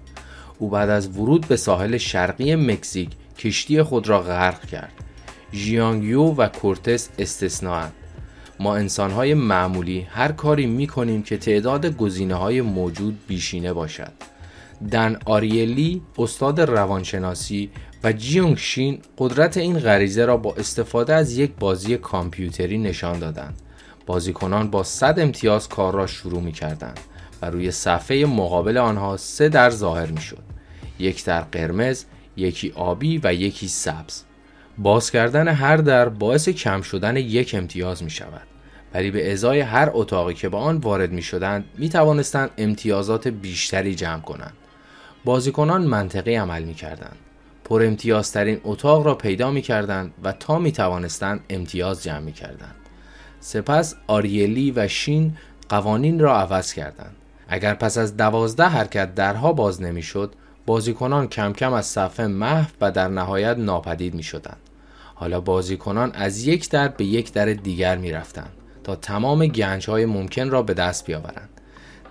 او 0.60 0.70
بعد 0.70 0.90
از 0.90 1.18
ورود 1.18 1.48
به 1.48 1.56
ساحل 1.56 1.98
شرقی 1.98 2.56
مکزیک 2.56 3.10
کشتی 3.38 3.84
خود 3.84 4.08
را 4.08 4.22
غرق 4.22 4.66
کرد. 4.66 4.94
ژیانگیو 5.54 6.22
و 6.22 6.48
کورتس 6.48 7.10
استثناء 7.20 7.88
ما 8.60 8.76
انسانهای 8.76 9.34
معمولی 9.34 10.08
هر 10.10 10.32
کاری 10.32 10.66
می 10.66 10.88
کنیم 10.88 11.24
که 11.24 11.38
تعداد 11.38 11.98
گزینه 11.98 12.36
های 12.36 12.62
موجود 12.62 13.20
بیشینه 13.28 13.74
باشد. 13.74 14.12
دن 14.92 15.18
آریلی 15.26 16.02
استاد 16.18 16.62
روانشناسی 16.62 17.70
و 18.06 18.12
جیونگ 18.12 18.58
شین 18.58 19.02
قدرت 19.18 19.58
این 19.58 19.80
غریزه 19.80 20.26
را 20.26 20.38
با 20.38 20.54
استفاده 20.54 21.14
از 21.14 21.38
یک 21.38 21.52
بازی 21.60 21.98
کامپیوتری 21.98 22.78
نشان 22.78 23.20
دادند. 23.20 23.62
بازیکنان 24.06 24.72
با 24.72 24.84
100 24.84 25.20
امتیاز 25.20 25.70
کار 25.70 25.94
را 25.94 26.08
شروع 26.08 26.42
می 26.42 26.52
کردند 26.52 27.00
و 27.42 27.46
روی 27.46 27.72
صفحه 27.72 28.26
مقابل 28.26 28.78
آنها 28.78 29.18
سه 29.18 29.50
در 29.50 29.70
ظاهر 29.70 30.06
می 30.06 30.22
شد. 30.22 30.44
یک 31.00 31.26
در 31.26 31.42
قرمز، 31.42 32.06
یکی 32.38 32.72
آبی 32.76 33.22
و 33.24 33.34
یکی 33.34 33.68
سبز. 33.68 34.24
باز 34.78 35.12
کردن 35.12 35.48
هر 35.48 35.78
در 35.78 36.10
باعث 36.10 36.50
کم 36.50 36.82
شدن 36.82 37.18
یک 37.18 37.56
امتیاز 37.56 38.04
می 38.04 38.10
شود. 38.10 38.48
ولی 38.94 39.12
به 39.12 39.32
ازای 39.32 39.60
هر 39.60 39.90
اتاقی 39.94 40.34
که 40.34 40.50
با 40.50 40.60
آن 40.60 40.78
وارد 40.78 41.12
می 41.12 41.22
شدند 41.22 41.66
می 41.78 41.90
توانستند 41.90 42.50
امتیازات 42.58 43.28
بیشتری 43.28 43.96
جمع 43.96 44.22
کنند. 44.22 44.54
بازیکنان 45.24 45.82
منطقی 45.82 46.36
عمل 46.36 46.64
می 46.64 46.74
کردند. 46.74 47.18
پر 47.66 47.84
امتیازترین 47.84 48.62
اتاق 48.64 49.06
را 49.06 49.16
پیدا 49.16 49.52
می 49.52 49.62
کردند 49.62 50.14
و 50.24 50.32
تا 50.32 50.60
می 50.60 50.72
توانستند 50.72 51.40
امتیاز 51.50 52.04
جمع 52.04 52.20
می 52.20 52.34
کردند. 52.34 52.76
سپس 53.40 53.96
آریلی 54.08 54.72
و 54.72 54.88
شین 54.88 55.38
قوانین 55.70 56.20
را 56.20 56.38
عوض 56.38 56.74
کردند. 56.74 57.16
اگر 57.48 57.74
پس 57.74 57.98
از 57.98 58.18
دوازده 58.18 58.64
حرکت 58.64 59.16
درها 59.16 59.54
باز 59.54 59.82
نمی‌شد 59.82 60.34
بازیکنان 60.66 61.28
کم 61.28 61.54
کم 61.54 61.74
از 61.74 61.86
صفحه 61.86 62.28
محو 62.28 62.72
و 62.82 62.92
در 62.92 63.08
نهایت 63.08 63.58
ناپدید 63.58 64.14
می 64.14 64.24
شدند. 64.24 64.58
حالا 65.16 65.42
بازیکنان 65.42 66.12
از 66.14 66.48
یک 66.48 66.70
در 66.70 66.88
به 66.88 67.06
یک 67.06 67.34
در 67.34 67.46
دیگر 67.46 67.98
می 67.98 68.12
رفتند 68.12 68.52
تا 68.84 68.96
تمام 68.96 69.48
گنج 69.48 69.90
های 69.90 70.06
ممکن 70.06 70.50
را 70.50 70.62
به 70.62 70.74
دست 70.74 71.06
بیاورند. 71.06 71.50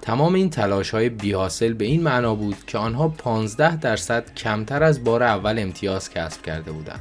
تمام 0.05 0.35
این 0.35 0.51
تلاش 0.51 0.91
های 0.91 1.09
بیحاصل 1.09 1.73
به 1.73 1.85
این 1.85 2.03
معنا 2.03 2.35
بود 2.35 2.57
که 2.67 2.79
آنها 2.79 3.09
15 3.09 3.77
درصد 3.77 4.35
کمتر 4.35 4.83
از 4.83 5.05
بار 5.05 5.23
اول 5.23 5.59
امتیاز 5.59 6.11
کسب 6.11 6.43
کرده 6.43 6.73
بودند. 6.73 7.01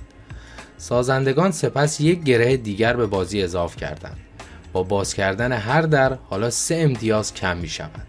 سازندگان 0.78 1.52
سپس 1.52 2.02
یک 2.02 2.24
گره 2.24 2.58
دیگر 2.58 2.96
به 2.96 3.06
بازی 3.06 3.44
اضاف 3.44 3.76
کردند. 3.76 4.18
با 4.74 4.84
باز 4.84 5.14
کردن 5.14 5.52
هر 5.52 5.82
در 5.82 6.18
حالا 6.30 6.50
سه 6.50 6.76
امتیاز 6.76 7.34
کم 7.34 7.58
می 7.58 7.68
شود. 7.68 8.08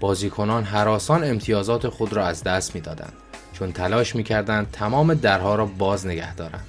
بازیکنان 0.00 0.64
حراسان 0.64 1.24
امتیازات 1.24 1.88
خود 1.88 2.12
را 2.12 2.26
از 2.26 2.42
دست 2.42 2.74
می 2.74 2.80
دادند 2.80 3.12
چون 3.52 3.72
تلاش 3.72 4.16
می 4.16 4.24
کردند 4.24 4.70
تمام 4.72 5.14
درها 5.14 5.54
را 5.54 5.66
باز 5.66 6.06
نگه 6.06 6.34
دارند. 6.34 6.66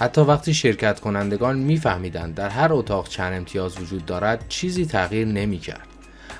حتی 0.00 0.20
وقتی 0.20 0.54
شرکت 0.54 1.00
کنندگان 1.00 1.58
میفهمیدند 1.58 2.34
در 2.34 2.48
هر 2.48 2.72
اتاق 2.72 3.08
چند 3.08 3.32
امتیاز 3.32 3.80
وجود 3.80 4.06
دارد 4.06 4.44
چیزی 4.48 4.86
تغییر 4.86 5.26
نمی 5.26 5.58
کرد. 5.58 5.95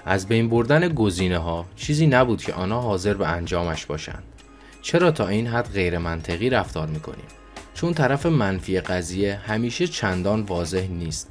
از 0.06 0.28
بین 0.28 0.48
بردن 0.48 0.88
گزینه 0.88 1.38
ها 1.38 1.66
چیزی 1.76 2.06
نبود 2.06 2.42
که 2.42 2.52
آنها 2.52 2.80
حاضر 2.80 3.14
به 3.14 3.28
انجامش 3.28 3.86
باشند. 3.86 4.22
چرا 4.82 5.10
تا 5.10 5.28
این 5.28 5.46
حد 5.46 5.72
غیر 5.72 5.98
منطقی 5.98 6.50
رفتار 6.50 6.86
می‌کنیم؟ 6.86 7.24
چون 7.74 7.94
طرف 7.94 8.26
منفی 8.26 8.80
قضیه 8.80 9.40
همیشه 9.46 9.86
چندان 9.86 10.42
واضح 10.42 10.86
نیست. 10.86 11.30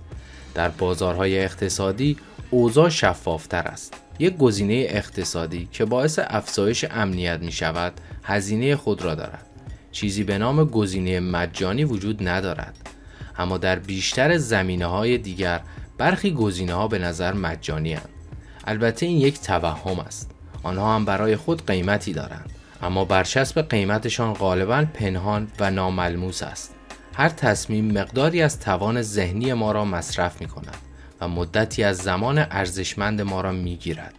در 0.54 0.70
بازارهای 0.70 1.44
اقتصادی 1.44 2.18
اوضاع 2.50 2.90
شفافتر 2.90 3.62
است. 3.62 3.94
یک 4.20 4.38
گزینه 4.38 4.86
اقتصادی 4.90 5.70
که 5.72 5.86
باعث 5.86 6.20
افزایش 6.24 6.86
امنیت 6.92 7.40
می 7.40 7.52
شود 7.52 7.94
هزینه 8.24 8.76
خود 8.76 9.02
را 9.02 9.16
دارد. 9.16 9.46
چیزی 9.92 10.24
به 10.24 10.38
نام 10.38 10.64
گزینه 10.64 11.20
مجانی 11.20 11.84
وجود 11.84 12.28
ندارد. 12.28 12.90
اما 13.38 13.58
در 13.58 13.80
بیشتر 13.80 14.38
زمینه 14.38 14.86
های 14.86 15.18
دیگر 15.18 15.62
برخی 15.98 16.32
گزینه 16.32 16.74
ها 16.74 16.88
به 16.88 17.00
نظر 17.00 17.34
مجانی. 17.34 17.98
البته 18.66 19.06
این 19.06 19.18
یک 19.18 19.40
توهم 19.40 20.00
است 20.00 20.32
آنها 20.64 20.96
هم 20.96 21.06
برای 21.06 21.36
خود 21.36 21.66
قیمتی 21.68 22.14
دارند 22.14 22.52
اما 22.82 23.06
برچسب 23.06 23.62
قیمتشان 23.62 24.34
غالبا 24.34 24.86
پنهان 24.94 25.48
و 25.60 25.72
ناملموس 25.72 26.44
است 26.44 26.76
هر 27.14 27.30
تصمیم 27.30 27.92
مقداری 28.00 28.42
از 28.42 28.60
توان 28.60 29.02
ذهنی 29.02 29.54
ما 29.54 29.72
را 29.72 29.86
مصرف 29.86 30.42
می 30.42 30.48
کند 30.48 30.78
و 31.22 31.28
مدتی 31.28 31.84
از 31.84 31.98
زمان 31.98 32.38
ارزشمند 32.38 33.22
ما 33.22 33.42
را 33.42 33.52
می 33.52 33.76
گیرد. 33.76 34.14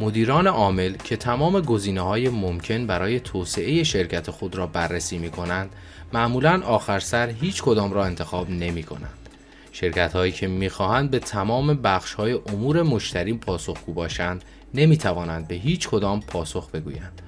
مدیران 0.00 0.46
عامل 0.46 0.94
که 0.96 1.16
تمام 1.16 1.60
گزینه 1.60 2.00
های 2.00 2.28
ممکن 2.28 2.86
برای 2.86 3.20
توسعه 3.20 3.84
شرکت 3.84 4.30
خود 4.30 4.56
را 4.56 4.66
بررسی 4.66 5.18
می 5.18 5.30
کنند 5.30 5.70
معمولا 6.12 6.62
آخر 6.64 7.00
سر 7.00 7.28
هیچ 7.28 7.62
کدام 7.62 7.92
را 7.92 8.04
انتخاب 8.04 8.50
نمی 8.50 8.82
کنند. 8.82 9.19
شرکت 9.72 10.12
هایی 10.12 10.32
که 10.32 10.46
می 10.46 10.68
خواهند 10.68 11.10
به 11.10 11.18
تمام 11.18 11.74
بخش 11.74 12.14
های 12.14 12.32
امور 12.32 12.82
مشتری 12.82 13.32
پاسخگو 13.32 13.92
باشند 13.92 14.44
نمی 14.74 14.96
توانند 14.96 15.48
به 15.48 15.54
هیچ 15.54 15.88
کدام 15.88 16.20
پاسخ 16.20 16.70
بگویند. 16.70 17.22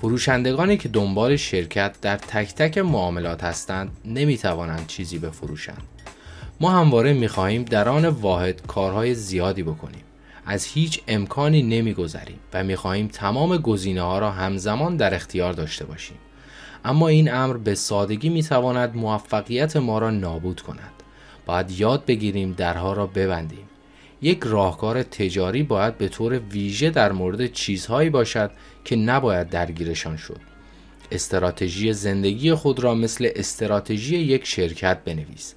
فروشندگانی 0.00 0.76
که 0.76 0.88
دنبال 0.88 1.36
شرکت 1.36 2.00
در 2.00 2.16
تک 2.16 2.54
تک 2.54 2.78
معاملات 2.78 3.44
هستند 3.44 3.90
نمی 4.04 4.38
توانند 4.38 4.86
چیزی 4.86 5.18
بفروشند. 5.18 5.82
ما 6.60 6.70
همواره 6.70 7.12
می 7.12 7.28
خواهیم 7.28 7.62
در 7.62 7.88
آن 7.88 8.04
واحد 8.04 8.66
کارهای 8.66 9.14
زیادی 9.14 9.62
بکنیم. 9.62 10.04
از 10.46 10.64
هیچ 10.64 11.00
امکانی 11.08 11.62
نمی 11.62 11.94
گذاریم 11.94 12.38
و 12.52 12.64
می 12.64 12.76
خواهیم 12.76 13.08
تمام 13.08 13.56
گزینه 13.56 14.02
ها 14.02 14.18
را 14.18 14.30
همزمان 14.30 14.96
در 14.96 15.14
اختیار 15.14 15.52
داشته 15.52 15.84
باشیم. 15.84 16.18
اما 16.84 17.08
این 17.08 17.34
امر 17.34 17.56
به 17.56 17.74
سادگی 17.74 18.28
می 18.28 18.42
تواند 18.42 18.96
موفقیت 18.96 19.76
ما 19.76 19.98
را 19.98 20.10
نابود 20.10 20.60
کند. 20.60 20.99
باید 21.50 21.80
یاد 21.80 22.04
بگیریم 22.04 22.52
درها 22.52 22.92
را 22.92 23.06
ببندیم. 23.06 23.68
یک 24.22 24.40
راهکار 24.44 25.02
تجاری 25.02 25.62
باید 25.62 25.98
به 25.98 26.08
طور 26.08 26.38
ویژه 26.38 26.90
در 26.90 27.12
مورد 27.12 27.52
چیزهایی 27.52 28.10
باشد 28.10 28.50
که 28.84 28.96
نباید 28.96 29.48
درگیرشان 29.48 30.16
شد. 30.16 30.40
استراتژی 31.12 31.92
زندگی 31.92 32.54
خود 32.54 32.80
را 32.80 32.94
مثل 32.94 33.28
استراتژی 33.36 34.18
یک 34.18 34.46
شرکت 34.46 35.04
بنویس. 35.04 35.54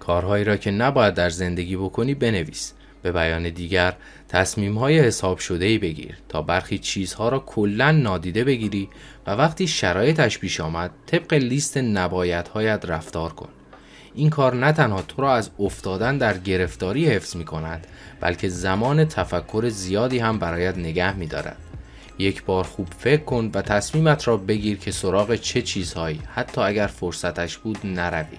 کارهایی 0.00 0.44
را 0.44 0.56
که 0.56 0.70
نباید 0.70 1.14
در 1.14 1.30
زندگی 1.30 1.76
بکنی 1.76 2.14
بنویس. 2.14 2.72
به 3.02 3.12
بیان 3.12 3.50
دیگر 3.50 3.96
تصمیم 4.28 4.78
های 4.78 5.00
حساب 5.00 5.38
شده 5.38 5.64
ای 5.64 5.78
بگیر 5.78 6.18
تا 6.28 6.42
برخی 6.42 6.78
چیزها 6.78 7.28
را 7.28 7.38
کلا 7.38 7.90
نادیده 7.92 8.44
بگیری 8.44 8.88
و 9.26 9.30
وقتی 9.30 9.66
شرایطش 9.66 10.38
پیش 10.38 10.60
آمد 10.60 10.90
طبق 11.06 11.34
لیست 11.34 11.76
نبایدهایت 11.76 12.84
رفتار 12.84 13.32
کن. 13.32 13.48
این 14.16 14.30
کار 14.30 14.54
نه 14.54 14.72
تنها 14.72 15.02
تو 15.02 15.22
را 15.22 15.34
از 15.34 15.50
افتادن 15.58 16.18
در 16.18 16.38
گرفتاری 16.38 17.06
حفظ 17.06 17.36
می 17.36 17.44
کند 17.44 17.86
بلکه 18.20 18.48
زمان 18.48 19.04
تفکر 19.04 19.68
زیادی 19.68 20.18
هم 20.18 20.38
برایت 20.38 20.78
نگه 20.78 21.16
می 21.16 21.26
دارد. 21.26 21.56
یک 22.18 22.44
بار 22.44 22.64
خوب 22.64 22.88
فکر 22.98 23.22
کن 23.22 23.50
و 23.54 23.62
تصمیمت 23.62 24.28
را 24.28 24.36
بگیر 24.36 24.78
که 24.78 24.90
سراغ 24.90 25.34
چه 25.34 25.62
چیزهایی 25.62 26.20
حتی 26.34 26.60
اگر 26.60 26.86
فرصتش 26.86 27.58
بود 27.58 27.78
نروی. 27.84 28.36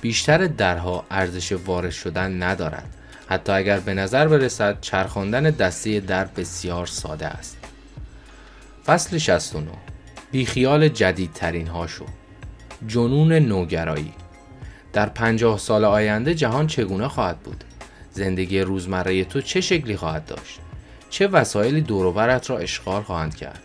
بیشتر 0.00 0.46
درها 0.46 1.04
ارزش 1.10 1.52
وارد 1.52 1.90
شدن 1.90 2.42
ندارد. 2.42 2.94
حتی 3.28 3.52
اگر 3.52 3.80
به 3.80 3.94
نظر 3.94 4.28
برسد 4.28 4.80
چرخاندن 4.80 5.42
دسته 5.42 6.00
در 6.00 6.24
بسیار 6.24 6.86
ساده 6.86 7.26
است. 7.26 7.56
فصل 8.86 9.18
69 9.18 9.70
بیخیال 10.30 10.88
جدیدترین 10.88 11.66
ها 11.66 11.86
شو 11.86 12.04
جنون 12.86 13.32
نوگرایی 13.32 14.12
در 14.96 15.08
پنجاه 15.08 15.58
سال 15.58 15.84
آینده 15.84 16.34
جهان 16.34 16.66
چگونه 16.66 17.08
خواهد 17.08 17.38
بود؟ 17.38 17.64
زندگی 18.12 18.60
روزمره 18.60 19.24
تو 19.24 19.40
چه 19.40 19.60
شکلی 19.60 19.96
خواهد 19.96 20.26
داشت؟ 20.26 20.60
چه 21.10 21.28
وسایلی 21.28 21.80
دوروبرت 21.80 22.50
را 22.50 22.58
اشغال 22.58 23.02
خواهند 23.02 23.34
کرد؟ 23.36 23.62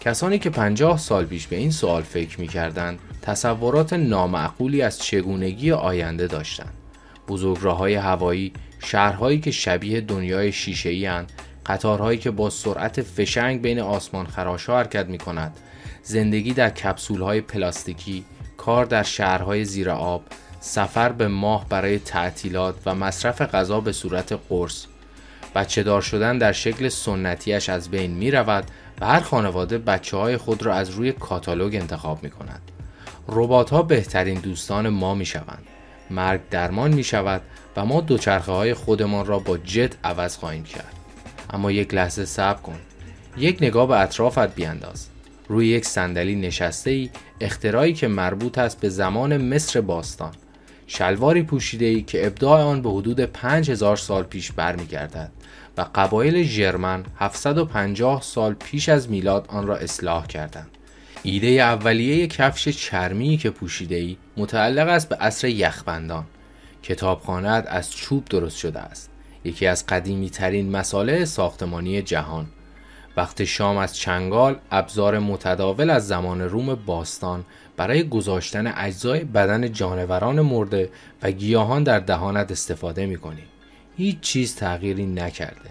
کسانی 0.00 0.38
که 0.38 0.50
پنجاه 0.50 0.98
سال 0.98 1.24
پیش 1.24 1.46
به 1.46 1.56
این 1.56 1.70
سوال 1.70 2.02
فکر 2.02 2.40
می 2.40 2.48
کردند 2.48 2.98
تصورات 3.22 3.92
نامعقولی 3.92 4.82
از 4.82 4.98
چگونگی 4.98 5.72
آینده 5.72 6.26
داشتند. 6.26 6.74
بزرگراههای 7.28 7.94
هوایی، 7.94 8.52
شهرهایی 8.78 9.40
که 9.40 9.50
شبیه 9.50 10.00
دنیای 10.00 10.52
شیشه‌ای 10.52 11.10
قطارهایی 11.66 12.18
که 12.18 12.30
با 12.30 12.50
سرعت 12.50 13.02
فشنگ 13.02 13.62
بین 13.62 13.80
آسمان 13.80 14.26
خراشا 14.26 14.78
حرکت 14.78 15.06
می 15.06 15.18
کند، 15.18 15.56
زندگی 16.02 16.52
در 16.52 16.70
کپسولهای 16.70 17.40
پلاستیکی، 17.40 18.24
کار 18.56 18.84
در 18.84 19.02
شهرهای 19.02 19.64
زیر 19.64 19.90
آب، 19.90 20.22
سفر 20.66 21.12
به 21.12 21.28
ماه 21.28 21.68
برای 21.68 21.98
تعطیلات 21.98 22.74
و 22.86 22.94
مصرف 22.94 23.42
غذا 23.42 23.80
به 23.80 23.92
صورت 23.92 24.38
قرص 24.48 24.86
بچه 25.54 25.82
دار 25.82 26.02
شدن 26.02 26.38
در 26.38 26.52
شکل 26.52 26.88
سنتیش 26.88 27.68
از 27.68 27.90
بین 27.90 28.10
می 28.10 28.30
رود 28.30 28.64
و 29.00 29.06
هر 29.06 29.20
خانواده 29.20 29.78
بچه 29.78 30.16
های 30.16 30.36
خود 30.36 30.62
را 30.62 30.74
از 30.74 30.90
روی 30.90 31.12
کاتالوگ 31.12 31.74
انتخاب 31.74 32.22
می 32.22 32.30
کند. 32.30 32.62
ربات 33.28 33.70
ها 33.70 33.82
بهترین 33.82 34.40
دوستان 34.40 34.88
ما 34.88 35.14
می 35.14 35.26
شوند. 35.26 35.62
مرگ 36.10 36.40
درمان 36.50 36.92
می 36.92 37.04
شود 37.04 37.42
و 37.76 37.84
ما 37.84 38.00
دوچرخه 38.00 38.52
های 38.52 38.74
خودمان 38.74 39.26
را 39.26 39.38
با 39.38 39.58
جت 39.58 39.94
عوض 40.04 40.36
خواهیم 40.36 40.64
کرد. 40.64 40.94
اما 41.50 41.70
یک 41.70 41.94
لحظه 41.94 42.24
صبر 42.24 42.60
کن. 42.60 42.78
یک 43.36 43.58
نگاه 43.60 43.88
به 43.88 44.00
اطرافت 44.00 44.54
بیانداز. 44.54 45.08
روی 45.48 45.68
یک 45.68 45.84
صندلی 45.84 46.34
نشسته 46.34 46.90
ای 46.90 47.10
اختراعی 47.40 47.92
که 47.92 48.08
مربوط 48.08 48.58
است 48.58 48.80
به 48.80 48.88
زمان 48.88 49.36
مصر 49.54 49.80
باستان 49.80 50.32
شلواری 50.86 51.42
پوشیده 51.42 51.84
ای 51.84 52.02
که 52.02 52.26
ابداع 52.26 52.60
آن 52.60 52.82
به 52.82 52.90
حدود 52.90 53.20
5000 53.20 53.96
سال 53.96 54.22
پیش 54.22 54.52
برمیگردد 54.52 55.30
و 55.76 55.86
قبایل 55.94 56.42
ژرمن 56.42 57.04
750 57.18 58.22
سال 58.22 58.54
پیش 58.54 58.88
از 58.88 59.10
میلاد 59.10 59.46
آن 59.48 59.66
را 59.66 59.76
اصلاح 59.76 60.26
کردند. 60.26 60.70
ایده 61.22 61.48
اولیه 61.48 62.26
کفش 62.26 62.68
چرمی 62.68 63.36
که 63.36 63.50
پوشیده 63.50 63.94
ای 63.94 64.16
متعلق 64.36 64.88
است 64.88 65.08
به 65.08 65.16
عصر 65.16 65.48
یخبندان. 65.48 66.24
کتابخانه 66.82 67.48
از 67.48 67.92
چوب 67.92 68.24
درست 68.24 68.56
شده 68.56 68.78
است. 68.78 69.10
یکی 69.44 69.66
از 69.66 69.86
قدیمی 69.86 70.30
ترین 70.30 70.70
مساله 70.70 71.24
ساختمانی 71.24 72.02
جهان. 72.02 72.46
وقت 73.16 73.44
شام 73.44 73.76
از 73.76 73.96
چنگال 73.96 74.56
ابزار 74.70 75.18
متداول 75.18 75.90
از 75.90 76.08
زمان 76.08 76.40
روم 76.40 76.74
باستان 76.74 77.44
برای 77.76 78.08
گذاشتن 78.08 78.72
اجزای 78.76 79.24
بدن 79.24 79.72
جانوران 79.72 80.40
مرده 80.40 80.90
و 81.22 81.30
گیاهان 81.30 81.82
در 81.82 81.98
دهانت 81.98 82.52
استفاده 82.52 83.06
می 83.06 83.16
کنی. 83.16 83.42
هیچ 83.96 84.20
چیز 84.20 84.56
تغییری 84.56 85.06
نکرده. 85.06 85.70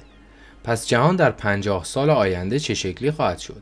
پس 0.63 0.87
جهان 0.87 1.15
در 1.15 1.31
پنجاه 1.31 1.83
سال 1.83 2.09
آینده 2.09 2.59
چه 2.59 2.73
شکلی 2.73 3.11
خواهد 3.11 3.37
شد؟ 3.37 3.61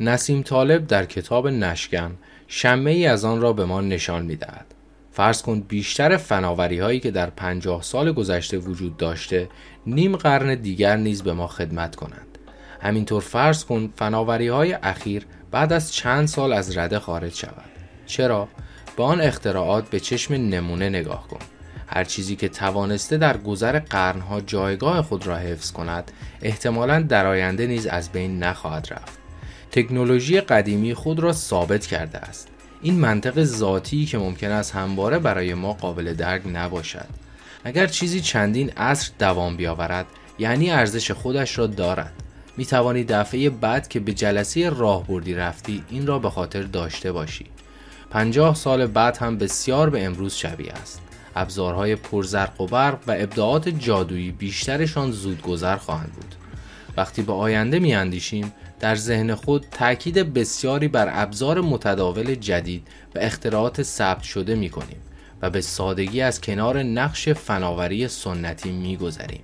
نسیم 0.00 0.42
طالب 0.42 0.86
در 0.86 1.06
کتاب 1.06 1.48
نشگن 1.48 2.10
شمه 2.48 2.90
ای 2.90 3.06
از 3.06 3.24
آن 3.24 3.40
را 3.40 3.52
به 3.52 3.64
ما 3.64 3.80
نشان 3.80 4.24
می 4.24 4.36
دهد. 4.36 4.66
فرض 5.12 5.42
کن 5.42 5.60
بیشتر 5.60 6.16
فناوری 6.16 6.78
هایی 6.78 7.00
که 7.00 7.10
در 7.10 7.30
پنجاه 7.30 7.82
سال 7.82 8.12
گذشته 8.12 8.58
وجود 8.58 8.96
داشته 8.96 9.48
نیم 9.86 10.16
قرن 10.16 10.54
دیگر 10.54 10.96
نیز 10.96 11.22
به 11.22 11.32
ما 11.32 11.46
خدمت 11.46 11.96
کنند. 11.96 12.38
همینطور 12.80 13.22
فرض 13.22 13.64
کن 13.64 13.92
فناوری 13.96 14.48
های 14.48 14.72
اخیر 14.72 15.26
بعد 15.50 15.72
از 15.72 15.92
چند 15.92 16.28
سال 16.28 16.52
از 16.52 16.76
رده 16.78 16.98
خارج 16.98 17.34
شود. 17.34 17.71
چرا؟ 18.06 18.48
با 18.96 19.06
آن 19.06 19.20
اختراعات 19.20 19.90
به 19.90 20.00
چشم 20.00 20.34
نمونه 20.34 20.88
نگاه 20.88 21.28
کن. 21.28 21.38
هر 21.86 22.04
چیزی 22.04 22.36
که 22.36 22.48
توانسته 22.48 23.16
در 23.16 23.36
گذر 23.36 23.78
قرنها 23.78 24.40
جایگاه 24.40 25.02
خود 25.02 25.26
را 25.26 25.36
حفظ 25.36 25.72
کند 25.72 26.10
احتمالا 26.42 27.00
در 27.00 27.26
آینده 27.26 27.66
نیز 27.66 27.86
از 27.86 28.12
بین 28.12 28.42
نخواهد 28.42 28.88
رفت. 28.90 29.18
تکنولوژی 29.70 30.40
قدیمی 30.40 30.94
خود 30.94 31.20
را 31.20 31.32
ثابت 31.32 31.86
کرده 31.86 32.18
است. 32.18 32.48
این 32.82 32.94
منطق 32.94 33.44
ذاتی 33.44 34.06
که 34.06 34.18
ممکن 34.18 34.50
است 34.50 34.74
همواره 34.74 35.18
برای 35.18 35.54
ما 35.54 35.72
قابل 35.72 36.14
درک 36.14 36.42
نباشد. 36.52 37.08
اگر 37.64 37.86
چیزی 37.86 38.20
چندین 38.20 38.70
عصر 38.70 39.10
دوام 39.18 39.56
بیاورد 39.56 40.06
یعنی 40.38 40.70
ارزش 40.70 41.10
خودش 41.10 41.58
را 41.58 41.66
دارد. 41.66 42.12
می 42.56 42.66
توانی 42.66 43.04
دفعه 43.04 43.50
بعد 43.50 43.88
که 43.88 44.00
به 44.00 44.12
جلسه 44.12 44.70
راهبردی 44.70 45.34
رفتی 45.34 45.84
این 45.90 46.06
را 46.06 46.18
به 46.18 46.30
خاطر 46.30 46.62
داشته 46.62 47.12
باشی. 47.12 47.46
پنجاه 48.12 48.54
سال 48.54 48.86
بعد 48.86 49.16
هم 49.16 49.38
بسیار 49.38 49.90
به 49.90 50.04
امروز 50.04 50.34
شبیه 50.34 50.72
است. 50.72 51.02
ابزارهای 51.36 51.96
پرزرق 51.96 52.60
و 52.60 52.66
برق 52.66 52.98
و 53.06 53.14
ابداعات 53.18 53.68
جادویی 53.68 54.30
بیشترشان 54.30 55.10
زودگذر 55.10 55.76
خواهند 55.76 56.12
بود. 56.12 56.34
وقتی 56.96 57.22
به 57.22 57.32
آینده 57.32 57.78
میاندیشیم 57.78 58.52
در 58.80 58.94
ذهن 58.94 59.34
خود 59.34 59.66
تاکید 59.70 60.34
بسیاری 60.34 60.88
بر 60.88 61.22
ابزار 61.22 61.60
متداول 61.60 62.34
جدید 62.34 62.88
و 63.14 63.18
اختراعات 63.18 63.82
ثبت 63.82 64.22
شده 64.22 64.54
می 64.54 64.70
کنیم 64.70 65.00
و 65.42 65.50
به 65.50 65.60
سادگی 65.60 66.20
از 66.20 66.40
کنار 66.40 66.82
نقش 66.82 67.28
فناوری 67.28 68.08
سنتی 68.08 68.72
می 68.72 68.96
گذریم. 68.96 69.42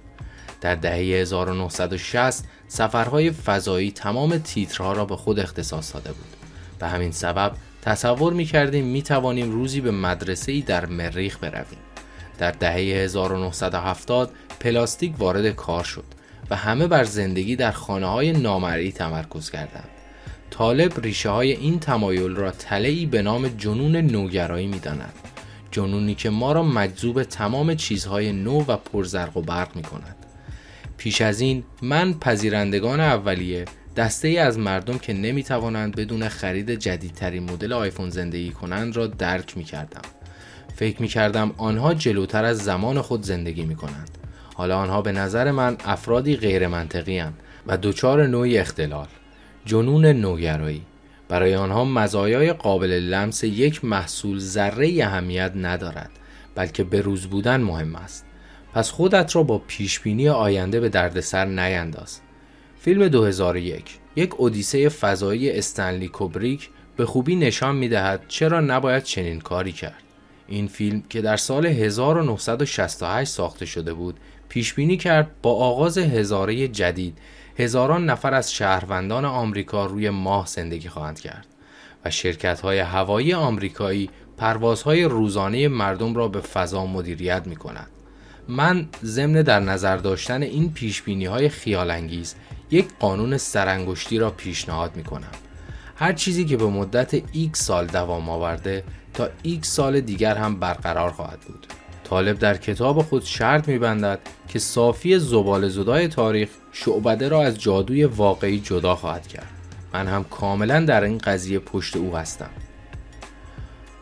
در 0.60 0.74
دهه 0.74 0.94
1960 0.94 2.44
سفرهای 2.68 3.30
فضایی 3.30 3.90
تمام 3.90 4.38
تیترها 4.38 4.92
را 4.92 5.04
به 5.04 5.16
خود 5.16 5.40
اختصاص 5.40 5.94
داده 5.94 6.12
بود. 6.12 6.36
به 6.78 6.86
همین 6.86 7.12
سبب 7.12 7.52
تصور 7.82 8.32
می 8.32 8.44
کردیم 8.44 8.84
می 8.84 9.02
توانیم 9.02 9.52
روزی 9.52 9.80
به 9.80 9.90
مدرسه 9.90 10.52
ای 10.52 10.60
در 10.60 10.86
مریخ 10.86 11.38
برویم. 11.38 11.78
در 12.38 12.50
دهه 12.50 12.74
1970 12.74 14.30
پلاستیک 14.60 15.12
وارد 15.18 15.46
کار 15.46 15.84
شد 15.84 16.04
و 16.50 16.56
همه 16.56 16.86
بر 16.86 17.04
زندگی 17.04 17.56
در 17.56 17.72
خانه 17.72 18.06
های 18.06 18.32
نامرئی 18.32 18.92
تمرکز 18.92 19.50
کردند. 19.50 19.88
طالب 20.50 21.00
ریشه 21.00 21.30
های 21.30 21.52
این 21.52 21.78
تمایل 21.78 22.36
را 22.36 22.50
تلهی 22.50 23.06
به 23.06 23.22
نام 23.22 23.48
جنون 23.48 23.96
نوگرایی 23.96 24.66
می 24.66 24.78
داند. 24.78 25.12
جنونی 25.70 26.14
که 26.14 26.30
ما 26.30 26.52
را 26.52 26.62
مجذوب 26.62 27.22
تمام 27.22 27.74
چیزهای 27.74 28.32
نو 28.32 28.64
و 28.64 28.76
پرزرق 28.76 29.36
و 29.36 29.42
برق 29.42 29.76
می 29.76 29.82
کند. 29.82 30.16
پیش 30.96 31.20
از 31.20 31.40
این 31.40 31.64
من 31.82 32.14
پذیرندگان 32.14 33.00
اولیه 33.00 33.64
دسته 33.98 34.28
ای 34.28 34.38
از 34.38 34.58
مردم 34.58 34.98
که 34.98 35.12
نمی 35.12 35.42
توانند 35.42 35.96
بدون 35.96 36.28
خرید 36.28 36.70
جدیدترین 36.70 37.50
مدل 37.50 37.72
آیفون 37.72 38.10
زندگی 38.10 38.50
کنند 38.50 38.96
را 38.96 39.06
درک 39.06 39.56
می 39.56 39.64
کردم. 39.64 40.00
فکر 40.74 41.02
می 41.02 41.08
کردم 41.08 41.54
آنها 41.56 41.94
جلوتر 41.94 42.44
از 42.44 42.58
زمان 42.58 43.00
خود 43.00 43.22
زندگی 43.22 43.62
می 43.62 43.76
کنند. 43.76 44.18
حالا 44.54 44.78
آنها 44.78 45.02
به 45.02 45.12
نظر 45.12 45.50
من 45.50 45.76
افرادی 45.84 46.36
غیر 46.36 46.68
منطقی 46.68 47.22
و 47.66 47.76
دچار 47.76 48.26
نوعی 48.26 48.58
اختلال 48.58 49.06
جنون 49.64 50.06
نوگرایی 50.06 50.82
برای 51.28 51.54
آنها 51.54 51.84
مزایای 51.84 52.52
قابل 52.52 52.90
لمس 52.90 53.44
یک 53.44 53.84
محصول 53.84 54.38
ذره 54.38 55.04
اهمیت 55.04 55.52
ندارد 55.56 56.10
بلکه 56.54 56.84
به 56.84 57.00
روز 57.00 57.26
بودن 57.26 57.60
مهم 57.60 57.96
است 57.96 58.26
پس 58.74 58.90
خودت 58.90 59.36
را 59.36 59.42
با 59.42 59.58
پیشبینی 59.58 60.28
آینده 60.28 60.80
به 60.80 60.88
دردسر 60.88 61.44
نینداز 61.44 62.20
فیلم 62.88 63.08
2001 63.08 63.98
یک 64.16 64.34
اودیسه 64.36 64.88
فضایی 64.88 65.50
استنلی 65.50 66.08
کوبریک 66.08 66.70
به 66.96 67.06
خوبی 67.06 67.36
نشان 67.36 67.76
می 67.76 67.88
دهد 67.88 68.24
چرا 68.28 68.60
نباید 68.60 69.02
چنین 69.02 69.40
کاری 69.40 69.72
کرد 69.72 70.02
این 70.46 70.68
فیلم 70.68 71.02
که 71.08 71.20
در 71.20 71.36
سال 71.36 71.66
1968 71.66 73.30
ساخته 73.30 73.66
شده 73.66 73.94
بود 73.94 74.20
پیش 74.48 74.74
بینی 74.74 74.96
کرد 74.96 75.30
با 75.42 75.54
آغاز 75.54 75.98
هزاره 75.98 76.68
جدید 76.68 77.18
هزاران 77.58 78.10
نفر 78.10 78.34
از 78.34 78.52
شهروندان 78.52 79.24
آمریکا 79.24 79.86
روی 79.86 80.10
ماه 80.10 80.46
زندگی 80.46 80.88
خواهند 80.88 81.20
کرد 81.20 81.46
و 82.04 82.10
شرکت 82.10 82.60
های 82.60 82.78
هوایی 82.78 83.34
آمریکایی 83.34 84.10
پروازهای 84.36 85.04
روزانه 85.04 85.68
مردم 85.68 86.14
را 86.14 86.28
به 86.28 86.40
فضا 86.40 86.86
مدیریت 86.86 87.46
می 87.46 87.56
کند. 87.56 87.88
من 88.48 88.88
ضمن 89.04 89.42
در 89.42 89.60
نظر 89.60 89.96
داشتن 89.96 90.42
این 90.42 90.72
پیش 90.72 91.02
بینی 91.02 91.24
های 91.24 91.48
خیال 91.48 91.90
انگیز 91.90 92.34
یک 92.70 92.88
قانون 92.98 93.36
سرانگشتی 93.36 94.18
را 94.18 94.30
پیشنهاد 94.30 94.96
می 94.96 95.04
کنم. 95.04 95.30
هر 95.96 96.12
چیزی 96.12 96.44
که 96.44 96.56
به 96.56 96.66
مدت 96.66 97.18
x 97.18 97.56
سال 97.56 97.86
دوام 97.86 98.28
آورده 98.28 98.84
تا 99.14 99.28
x 99.44 99.62
سال 99.62 100.00
دیگر 100.00 100.36
هم 100.36 100.56
برقرار 100.56 101.10
خواهد 101.10 101.40
بود. 101.40 101.66
طالب 102.04 102.38
در 102.38 102.56
کتاب 102.56 103.02
خود 103.02 103.24
شرط 103.24 103.68
میبندد 103.68 104.18
که 104.48 104.58
صافی 104.58 105.18
زبال 105.18 105.68
زدای 105.68 106.08
تاریخ 106.08 106.48
شعبده 106.72 107.28
را 107.28 107.42
از 107.44 107.60
جادوی 107.60 108.04
واقعی 108.04 108.60
جدا 108.60 108.94
خواهد 108.94 109.26
کرد. 109.26 109.50
من 109.94 110.06
هم 110.06 110.24
کاملا 110.24 110.80
در 110.80 111.04
این 111.04 111.18
قضیه 111.18 111.58
پشت 111.58 111.96
او 111.96 112.16
هستم. 112.16 112.50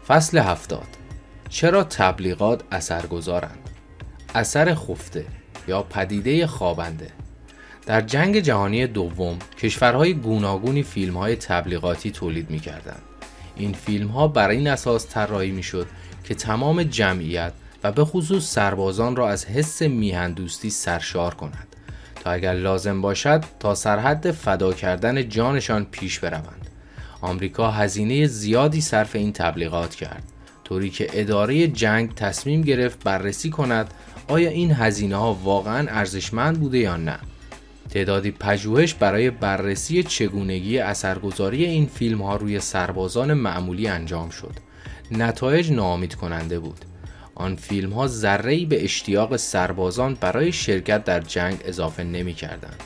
فصل 0.07 0.39
هفتاد. 0.39 0.87
چرا 1.49 1.85
تبلیغات 1.85 2.63
اثرگذارند؟ 2.73 3.71
اثر 4.35 4.75
خفته 4.75 5.27
یا 5.69 5.83
پدیده 5.83 6.47
خوابنده؟ 6.47 7.11
در 7.87 8.01
جنگ 8.01 8.41
جهانی 8.41 8.87
دوم 8.87 9.39
کشورهای 9.59 10.15
گوناگونی 10.15 10.83
فیلم 10.83 11.17
های 11.17 11.37
تبلیغاتی 11.37 12.11
تولید 12.11 12.51
می 12.51 12.59
کردن. 12.59 12.97
این 13.57 13.73
فیلم 13.73 14.09
ها 14.09 14.29
برای 14.29 14.57
این 14.57 14.69
اساس 14.69 15.09
طراحی 15.09 15.51
می 15.51 15.63
شد 15.63 15.87
که 16.25 16.35
تمام 16.35 16.83
جمعیت 16.83 17.53
و 17.85 17.93
به 17.93 18.05
خصوص 18.05 18.45
سربازان 18.45 19.17
را 19.17 19.29
از 19.29 19.45
حس 19.45 19.83
میهندوستی 19.83 20.71
سرشار 20.71 21.35
کند 21.35 21.67
تا 22.25 22.31
اگر 22.31 22.53
لازم 22.53 23.01
باشد 23.01 23.45
تا 23.61 23.75
سرحد 23.75 24.31
فدا 24.31 24.73
کردن 24.73 25.29
جانشان 25.29 25.85
پیش 25.85 26.19
بروند 26.19 26.71
آمریکا 27.21 27.71
هزینه 27.71 28.27
زیادی 28.27 28.81
صرف 28.81 29.17
این 29.17 29.33
تبلیغات 29.33 29.95
کرد 29.95 30.23
طوری 30.65 30.91
که 30.91 31.09
اداره 31.13 31.69
جنگ 31.69 32.15
تصمیم 32.15 32.63
گرفت 32.63 33.05
بررسی 33.05 33.51
کند 33.51 33.95
آیا 34.29 34.51
این 34.51 34.73
هزینه 34.73 35.17
ها 35.17 35.35
واقعا 35.35 35.89
ارزشمند 35.91 36.61
بوده 36.61 36.79
یا 36.79 36.97
نه 36.97 37.19
تعدادی 37.91 38.31
پژوهش 38.31 38.95
برای 38.95 39.31
بررسی 39.31 40.03
چگونگی 40.03 40.79
اثرگذاری 40.79 41.65
این 41.65 41.87
فیلم 41.87 42.23
ها 42.23 42.37
روی 42.37 42.61
سربازان 42.61 43.35
معمولی 43.35 43.89
انجام 43.89 44.31
شد. 44.31 44.53
نتایج 45.11 45.73
ناامید 45.73 46.15
کننده 46.15 46.59
بود. 46.59 46.85
آن 47.35 47.57
فیلم 47.57 47.93
ها 47.93 48.07
ذره 48.07 48.65
به 48.65 48.85
اشتیاق 48.85 49.37
سربازان 49.37 50.17
برای 50.21 50.53
شرکت 50.53 51.05
در 51.05 51.21
جنگ 51.21 51.59
اضافه 51.65 52.05
نمی 52.05 52.35
کردند. 52.35 52.83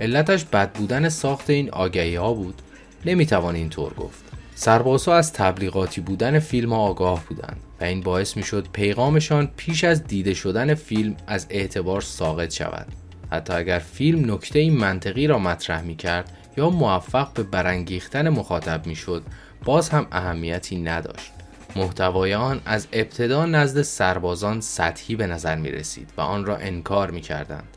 علتش 0.00 0.44
بد 0.44 0.72
بودن 0.72 1.08
ساخت 1.08 1.50
این 1.50 1.70
آگهی 1.70 2.16
ها 2.16 2.34
بود. 2.34 2.62
نمی 3.06 3.26
توان 3.26 3.54
اینطور 3.54 3.94
گفت. 3.94 4.24
سربازها 4.54 5.16
از 5.16 5.32
تبلیغاتی 5.32 6.00
بودن 6.00 6.38
فیلم 6.38 6.72
ها 6.72 6.78
آگاه 6.78 7.24
بودند 7.28 7.60
و 7.80 7.84
این 7.84 8.00
باعث 8.00 8.36
می 8.36 8.42
شد 8.42 8.68
پیغامشان 8.72 9.50
پیش 9.56 9.84
از 9.84 10.04
دیده 10.04 10.34
شدن 10.34 10.74
فیلم 10.74 11.16
از 11.26 11.46
اعتبار 11.50 12.00
ساقط 12.00 12.52
شود. 12.52 12.86
حتی 13.30 13.52
اگر 13.52 13.78
فیلم 13.78 14.32
نکته 14.32 14.70
منطقی 14.70 15.26
را 15.26 15.38
مطرح 15.38 15.82
می 15.82 15.96
کرد 15.96 16.30
یا 16.56 16.70
موفق 16.70 17.32
به 17.32 17.42
برانگیختن 17.42 18.28
مخاطب 18.28 18.86
می 18.86 18.96
شد 18.96 19.22
باز 19.64 19.88
هم 19.88 20.06
اهمیتی 20.12 20.76
نداشت 20.76 21.32
محتوای 21.76 22.34
آن 22.34 22.60
از 22.64 22.86
ابتدا 22.92 23.46
نزد 23.46 23.82
سربازان 23.82 24.60
سطحی 24.60 25.16
به 25.16 25.26
نظر 25.26 25.56
می 25.56 25.70
رسید 25.70 26.10
و 26.16 26.20
آن 26.20 26.44
را 26.44 26.56
انکار 26.56 27.10
می 27.10 27.20
کردند. 27.20 27.76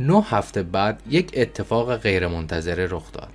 نه 0.00 0.22
هفته 0.22 0.62
بعد 0.62 1.02
یک 1.08 1.30
اتفاق 1.36 1.96
غیرمنتظره 1.96 2.86
رخ 2.90 3.12
داد. 3.12 3.32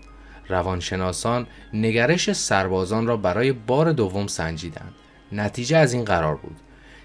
روانشناسان 0.48 1.48
نگرش 1.74 2.32
سربازان 2.34 3.08
را 3.08 3.18
برای 3.18 3.52
بار 3.52 3.92
دوم 3.92 4.28
سنجیدند. 4.28 4.94
نتیجه 5.32 5.78
از 5.78 5.94
این 5.94 6.06
قرار 6.06 6.36
بود. 6.36 6.56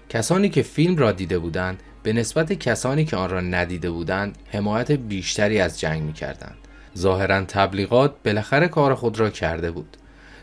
کسانی 0.09 0.49
که 0.49 0.61
فیلم 0.61 0.97
را 0.97 1.11
دیده 1.11 1.39
بودند 1.39 1.83
به 2.03 2.13
نسبت 2.13 2.53
کسانی 2.53 3.05
که 3.05 3.17
آن 3.17 3.29
را 3.29 3.41
ندیده 3.41 3.91
بودند 3.91 4.37
حمایت 4.51 4.91
بیشتری 4.91 5.59
از 5.59 5.79
جنگ 5.79 6.03
می 6.03 6.13
کردند. 6.13 6.57
ظاهرا 6.97 7.41
تبلیغات 7.41 8.15
بالاخره 8.25 8.67
کار 8.67 8.95
خود 8.95 9.19
را 9.19 9.29
کرده 9.29 9.71
بود. 9.71 9.97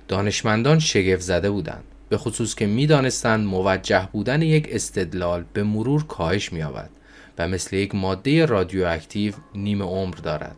دانشمندان 0.08 0.78
شگفت 0.78 1.22
زده 1.22 1.50
بودند. 1.50 1.84
به 2.08 2.16
خصوص 2.16 2.54
که 2.54 2.66
می‌دانستند 2.66 3.46
موجه 3.46 4.08
بودن 4.12 4.42
یک 4.42 4.68
استدلال 4.70 5.44
به 5.52 5.62
مرور 5.62 6.04
کاهش 6.04 6.52
مییابد 6.52 6.90
و 7.38 7.48
مثل 7.48 7.76
یک 7.76 7.94
ماده 7.94 8.46
رادیواکتیو 8.46 9.32
نیم 9.54 9.82
عمر 9.82 10.14
دارد 10.14 10.56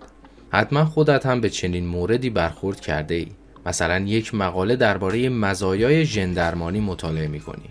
حتما 0.51 0.85
خودت 0.85 1.27
هم 1.27 1.41
به 1.41 1.51
چنین 1.51 1.87
موردی 1.87 2.31
برخورد 2.31 2.81
کرده 2.81 3.15
ای 3.15 3.29
مثلا 3.67 3.99
یک 3.99 4.35
مقاله 4.35 4.77
درباره 4.77 5.29
مزایای 5.29 6.05
ژندرمانی 6.05 6.81
مطالعه 6.81 7.29
می 7.29 7.41
کنی 7.41 7.69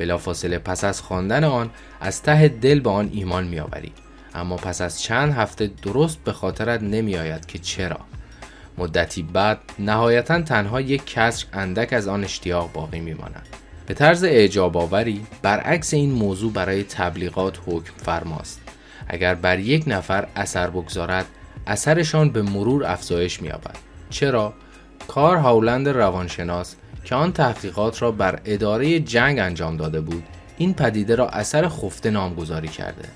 بلافاصله 0.00 0.58
پس 0.58 0.84
از 0.84 1.00
خواندن 1.00 1.44
آن 1.44 1.70
از 2.00 2.22
ته 2.22 2.48
دل 2.48 2.80
به 2.80 2.90
آن 2.90 3.10
ایمان 3.12 3.44
میآوری. 3.44 3.92
اما 4.34 4.56
پس 4.56 4.80
از 4.80 5.02
چند 5.02 5.32
هفته 5.32 5.70
درست 5.82 6.18
به 6.24 6.32
خاطرت 6.32 6.82
نمیآید 6.82 7.46
که 7.46 7.58
چرا. 7.58 8.00
مدتی 8.78 9.22
بعد 9.22 9.58
نهایتا 9.78 10.42
تنها 10.42 10.80
یک 10.80 11.06
کسر 11.06 11.46
اندک 11.52 11.92
از 11.92 12.08
آن 12.08 12.24
اشتیاق 12.24 12.72
باقی 12.72 13.00
میماند. 13.00 13.48
به 13.86 13.94
طرز 13.94 14.24
اعجاب 14.24 14.76
آوری 14.76 15.26
برعکس 15.42 15.94
این 15.94 16.12
موضوع 16.12 16.52
برای 16.52 16.82
تبلیغات 16.82 17.58
حکم 17.66 17.92
فرماست. 17.96 18.60
اگر 19.08 19.34
بر 19.34 19.58
یک 19.58 19.84
نفر 19.86 20.28
اثر 20.36 20.70
بگذارد 20.70 21.26
اثرشان 21.66 22.30
به 22.30 22.42
مرور 22.42 22.84
افزایش 22.84 23.42
مییابد. 23.42 23.76
چرا؟ 24.10 24.54
کار 25.08 25.36
هاولند 25.36 25.88
روانشناس 25.88 26.76
که 27.04 27.14
آن 27.14 27.32
تحقیقات 27.32 28.02
را 28.02 28.12
بر 28.12 28.40
اداره 28.44 29.00
جنگ 29.00 29.38
انجام 29.38 29.76
داده 29.76 30.00
بود 30.00 30.22
این 30.58 30.74
پدیده 30.74 31.14
را 31.14 31.28
اثر 31.28 31.68
خفته 31.68 32.10
نامگذاری 32.10 32.68
کرده 32.68 33.08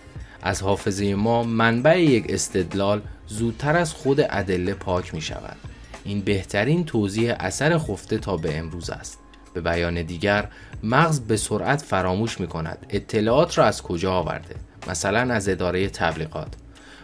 از 0.43 0.63
حافظه 0.63 1.15
ما 1.15 1.43
منبع 1.43 2.03
یک 2.03 2.27
استدلال 2.29 3.03
زودتر 3.27 3.77
از 3.77 3.93
خود 3.93 4.21
ادله 4.31 4.75
پاک 4.75 5.15
می 5.15 5.21
شود. 5.21 5.57
این 6.05 6.21
بهترین 6.21 6.85
توضیح 6.85 7.35
اثر 7.41 7.79
خفته 7.79 8.19
تا 8.19 8.37
به 8.37 8.59
امروز 8.59 8.91
است. 8.91 9.19
به 9.55 9.61
بیان 9.61 10.03
دیگر 10.03 10.49
مغز 10.83 11.21
به 11.21 11.37
سرعت 11.37 11.83
فراموش 11.83 12.41
می 12.41 12.47
کند 12.47 12.87
اطلاعات 12.91 13.59
را 13.59 13.65
از 13.65 13.83
کجا 13.83 14.13
آورده 14.13 14.55
مثلا 14.89 15.35
از 15.35 15.49
اداره 15.49 15.89
تبلیغات 15.89 16.49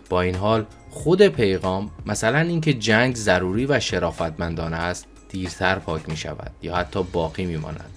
با 0.09 0.21
این 0.21 0.35
حال 0.35 0.67
خود 0.91 1.23
پیغام 1.23 1.91
مثلا 2.07 2.39
اینکه 2.39 2.75
جنگ 2.75 3.15
ضروری 3.17 3.67
و 3.67 3.81
شرافتمندانه 3.81 4.77
است 4.77 5.07
دیرتر 5.31 5.79
پاک 5.79 6.09
می 6.09 6.17
شود 6.17 6.51
یا 6.63 6.77
حتی 6.77 7.03
باقی 7.03 7.47
می 7.47 7.57
ماند. 7.57 7.91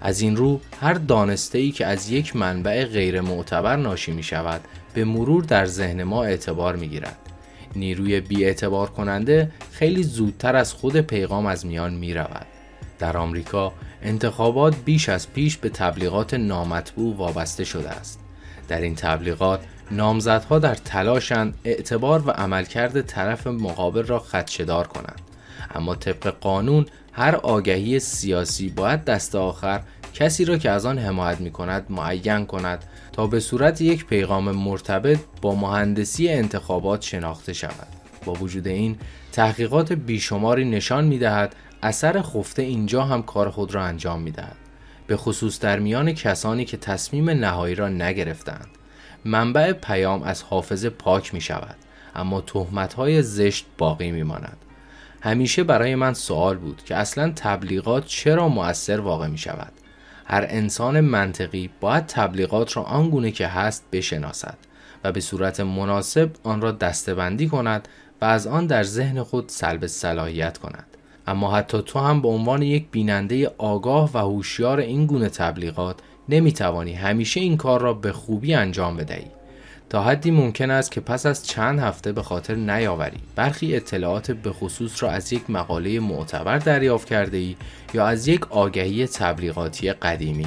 از 0.00 0.20
این 0.20 0.36
رو 0.36 0.60
هر 0.80 0.94
دانسته 0.94 1.58
ای 1.58 1.70
که 1.70 1.86
از 1.86 2.10
یک 2.10 2.36
منبع 2.36 2.84
غیر 2.84 3.20
معتبر 3.20 3.76
ناشی 3.76 4.12
می 4.12 4.22
شود 4.22 4.60
به 4.94 5.04
مرور 5.04 5.44
در 5.44 5.66
ذهن 5.66 6.02
ما 6.02 6.24
اعتبار 6.24 6.76
می 6.76 6.88
گیرد. 6.88 7.18
نیروی 7.76 8.20
بی 8.20 8.44
اعتبار 8.44 8.90
کننده 8.90 9.50
خیلی 9.72 10.02
زودتر 10.02 10.56
از 10.56 10.72
خود 10.72 10.96
پیغام 10.96 11.46
از 11.46 11.66
میان 11.66 11.94
می 11.94 12.14
رود. 12.14 12.46
در 12.98 13.16
آمریکا 13.16 13.72
انتخابات 14.02 14.76
بیش 14.84 15.08
از 15.08 15.32
پیش 15.32 15.56
به 15.56 15.68
تبلیغات 15.68 16.34
نامطبوع 16.34 17.16
وابسته 17.16 17.64
شده 17.64 17.90
است. 17.90 18.20
در 18.68 18.80
این 18.80 18.94
تبلیغات 18.94 19.60
نامزدها 19.90 20.58
در 20.58 20.74
تلاشند 20.74 21.54
اعتبار 21.64 22.28
و 22.28 22.30
عملکرد 22.30 23.02
طرف 23.02 23.46
مقابل 23.46 24.02
را 24.02 24.18
خدشدار 24.18 24.86
کنند. 24.86 25.29
اما 25.74 25.94
طبق 25.94 26.26
قانون 26.40 26.86
هر 27.12 27.36
آگهی 27.36 27.98
سیاسی 27.98 28.68
باید 28.68 29.04
دست 29.04 29.34
آخر 29.34 29.80
کسی 30.14 30.44
را 30.44 30.58
که 30.58 30.70
از 30.70 30.86
آن 30.86 30.98
حمایت 30.98 31.40
می 31.40 31.50
کند 31.50 31.86
معین 31.90 32.46
کند 32.46 32.84
تا 33.12 33.26
به 33.26 33.40
صورت 33.40 33.80
یک 33.80 34.06
پیغام 34.06 34.50
مرتبط 34.50 35.18
با 35.42 35.54
مهندسی 35.54 36.28
انتخابات 36.28 37.02
شناخته 37.02 37.52
شود. 37.52 37.86
با 38.24 38.32
وجود 38.32 38.68
این 38.68 38.96
تحقیقات 39.32 39.92
بیشماری 39.92 40.64
نشان 40.64 41.04
می 41.04 41.18
دهد 41.18 41.56
اثر 41.82 42.22
خفته 42.22 42.62
اینجا 42.62 43.02
هم 43.04 43.22
کار 43.22 43.50
خود 43.50 43.74
را 43.74 43.84
انجام 43.84 44.20
می 44.20 44.30
دهد. 44.30 44.56
به 45.06 45.16
خصوص 45.16 45.60
در 45.60 45.78
میان 45.78 46.12
کسانی 46.12 46.64
که 46.64 46.76
تصمیم 46.76 47.30
نهایی 47.30 47.74
را 47.74 47.88
نگرفتند. 47.88 48.68
منبع 49.24 49.72
پیام 49.72 50.22
از 50.22 50.42
حافظه 50.42 50.90
پاک 50.90 51.34
می 51.34 51.40
شود 51.40 51.76
اما 52.14 52.40
تهمت 52.40 52.94
های 52.94 53.22
زشت 53.22 53.66
باقی 53.78 54.10
می 54.10 54.22
ماند. 54.22 54.56
همیشه 55.20 55.64
برای 55.64 55.94
من 55.94 56.14
سوال 56.14 56.56
بود 56.56 56.82
که 56.84 56.96
اصلا 56.96 57.32
تبلیغات 57.36 58.06
چرا 58.06 58.48
مؤثر 58.48 59.00
واقع 59.00 59.26
می 59.26 59.38
شود 59.38 59.72
هر 60.26 60.46
انسان 60.48 61.00
منطقی 61.00 61.70
باید 61.80 62.06
تبلیغات 62.06 62.76
را 62.76 62.82
آنگونه 62.82 63.30
که 63.30 63.46
هست 63.46 63.84
بشناسد 63.92 64.58
و 65.04 65.12
به 65.12 65.20
صورت 65.20 65.60
مناسب 65.60 66.30
آن 66.42 66.60
را 66.60 66.72
دستبندی 66.72 67.48
کند 67.48 67.88
و 68.20 68.24
از 68.24 68.46
آن 68.46 68.66
در 68.66 68.82
ذهن 68.82 69.22
خود 69.22 69.48
سلب 69.48 69.86
صلاحیت 69.86 70.58
کند. 70.58 70.86
اما 71.26 71.56
حتی 71.56 71.82
تو 71.82 71.98
هم 71.98 72.22
به 72.22 72.28
عنوان 72.28 72.62
یک 72.62 72.86
بیننده 72.90 73.52
آگاه 73.58 74.10
و 74.14 74.18
هوشیار 74.18 74.80
این 74.80 75.06
گونه 75.06 75.28
تبلیغات 75.28 75.96
نمی 76.28 76.52
توانی 76.52 76.92
همیشه 76.92 77.40
این 77.40 77.56
کار 77.56 77.80
را 77.80 77.94
به 77.94 78.12
خوبی 78.12 78.54
انجام 78.54 78.96
بدهی. 78.96 79.26
تا 79.90 80.02
حدی 80.02 80.30
ممکن 80.30 80.70
است 80.70 80.90
که 80.90 81.00
پس 81.00 81.26
از 81.26 81.46
چند 81.46 81.78
هفته 81.78 82.12
به 82.12 82.22
خاطر 82.22 82.54
نیاوری 82.54 83.20
برخی 83.36 83.76
اطلاعات 83.76 84.30
به 84.30 84.52
خصوص 84.52 85.02
را 85.02 85.10
از 85.10 85.32
یک 85.32 85.50
مقاله 85.50 86.00
معتبر 86.00 86.58
دریافت 86.58 87.08
کرده 87.08 87.36
ای 87.36 87.56
یا 87.94 88.06
از 88.06 88.28
یک 88.28 88.52
آگهی 88.52 89.06
تبلیغاتی 89.06 89.92
قدیمی. 89.92 90.46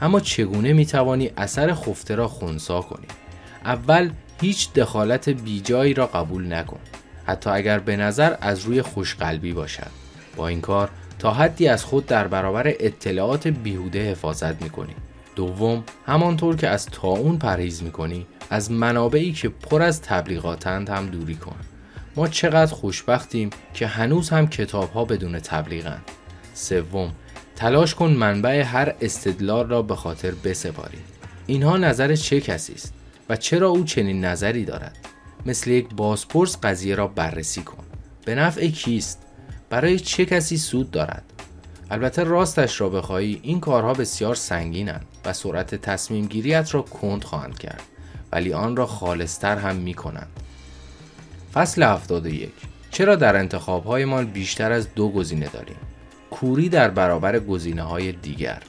اما 0.00 0.20
چگونه 0.20 0.72
می 0.72 0.86
توانی 0.86 1.30
اثر 1.36 1.74
خفته 1.74 2.14
را 2.14 2.28
خونسا 2.28 2.80
کنی؟ 2.80 3.06
اول 3.64 4.10
هیچ 4.40 4.72
دخالت 4.72 5.28
بیجایی 5.28 5.94
را 5.94 6.06
قبول 6.06 6.52
نکن. 6.52 6.80
حتی 7.26 7.50
اگر 7.50 7.78
به 7.78 7.96
نظر 7.96 8.36
از 8.40 8.60
روی 8.60 8.82
خوشقلبی 8.82 9.52
باشد. 9.52 9.90
با 10.36 10.48
این 10.48 10.60
کار 10.60 10.90
تا 11.18 11.32
حدی 11.32 11.68
از 11.68 11.84
خود 11.84 12.06
در 12.06 12.28
برابر 12.28 12.66
اطلاعات 12.66 13.48
بیهوده 13.48 14.10
حفاظت 14.10 14.62
می 14.62 14.70
کنی. 14.70 14.94
دوم 15.36 15.84
همانطور 16.06 16.56
که 16.56 16.68
از 16.68 16.86
تاون 16.86 17.38
پرهیز 17.38 17.82
می 17.82 17.90
کنی 17.90 18.26
از 18.50 18.70
منابعی 18.70 19.32
که 19.32 19.48
پر 19.48 19.82
از 19.82 20.02
تبلیغاتند 20.02 20.88
هم 20.88 21.06
دوری 21.06 21.34
کن. 21.34 21.56
ما 22.16 22.28
چقدر 22.28 22.74
خوشبختیم 22.74 23.50
که 23.74 23.86
هنوز 23.86 24.30
هم 24.30 24.46
کتاب 24.46 24.92
ها 24.92 25.04
بدون 25.04 25.38
تبلیغند. 25.38 26.02
سوم 26.54 27.12
تلاش 27.56 27.94
کن 27.94 28.10
منبع 28.10 28.62
هر 28.62 28.94
استدلال 29.00 29.68
را 29.68 29.82
به 29.82 29.96
خاطر 29.96 30.30
بسپاری. 30.30 30.98
اینها 31.46 31.76
نظر 31.76 32.14
چه 32.16 32.40
کسی 32.40 32.72
است 32.72 32.94
و 33.28 33.36
چرا 33.36 33.68
او 33.68 33.84
چنین 33.84 34.24
نظری 34.24 34.64
دارد؟ 34.64 34.96
مثل 35.46 35.70
یک 35.70 35.94
بازپرس 35.94 36.56
قضیه 36.62 36.94
را 36.94 37.08
بررسی 37.08 37.62
کن. 37.62 37.84
به 38.24 38.34
نفع 38.34 38.68
کیست؟ 38.68 39.22
برای 39.70 40.00
چه 40.00 40.24
کسی 40.24 40.56
سود 40.56 40.90
دارد؟ 40.90 41.33
البته 41.90 42.24
راستش 42.24 42.80
را 42.80 42.88
بخواهی 42.88 43.40
این 43.42 43.60
کارها 43.60 43.94
بسیار 43.94 44.34
سنگینند 44.34 45.06
و 45.24 45.32
سرعت 45.32 45.74
تصمیم 45.74 46.26
گیریت 46.26 46.74
را 46.74 46.82
کند 46.82 47.24
خواهند 47.24 47.58
کرد 47.58 47.82
ولی 48.32 48.52
آن 48.52 48.76
را 48.76 48.86
خالصتر 48.86 49.56
هم 49.56 49.76
می 49.76 49.94
کنند. 49.94 50.40
فصل 51.54 51.82
71 51.82 52.52
چرا 52.90 53.16
در 53.16 53.36
انتخابهایمان 53.36 54.26
بیشتر 54.26 54.72
از 54.72 54.94
دو 54.94 55.08
گزینه 55.08 55.48
داریم؟ 55.48 55.76
کوری 56.30 56.68
در 56.68 56.90
برابر 56.90 57.38
گزینه 57.38 57.82
های 57.82 58.12
دیگر 58.12 58.62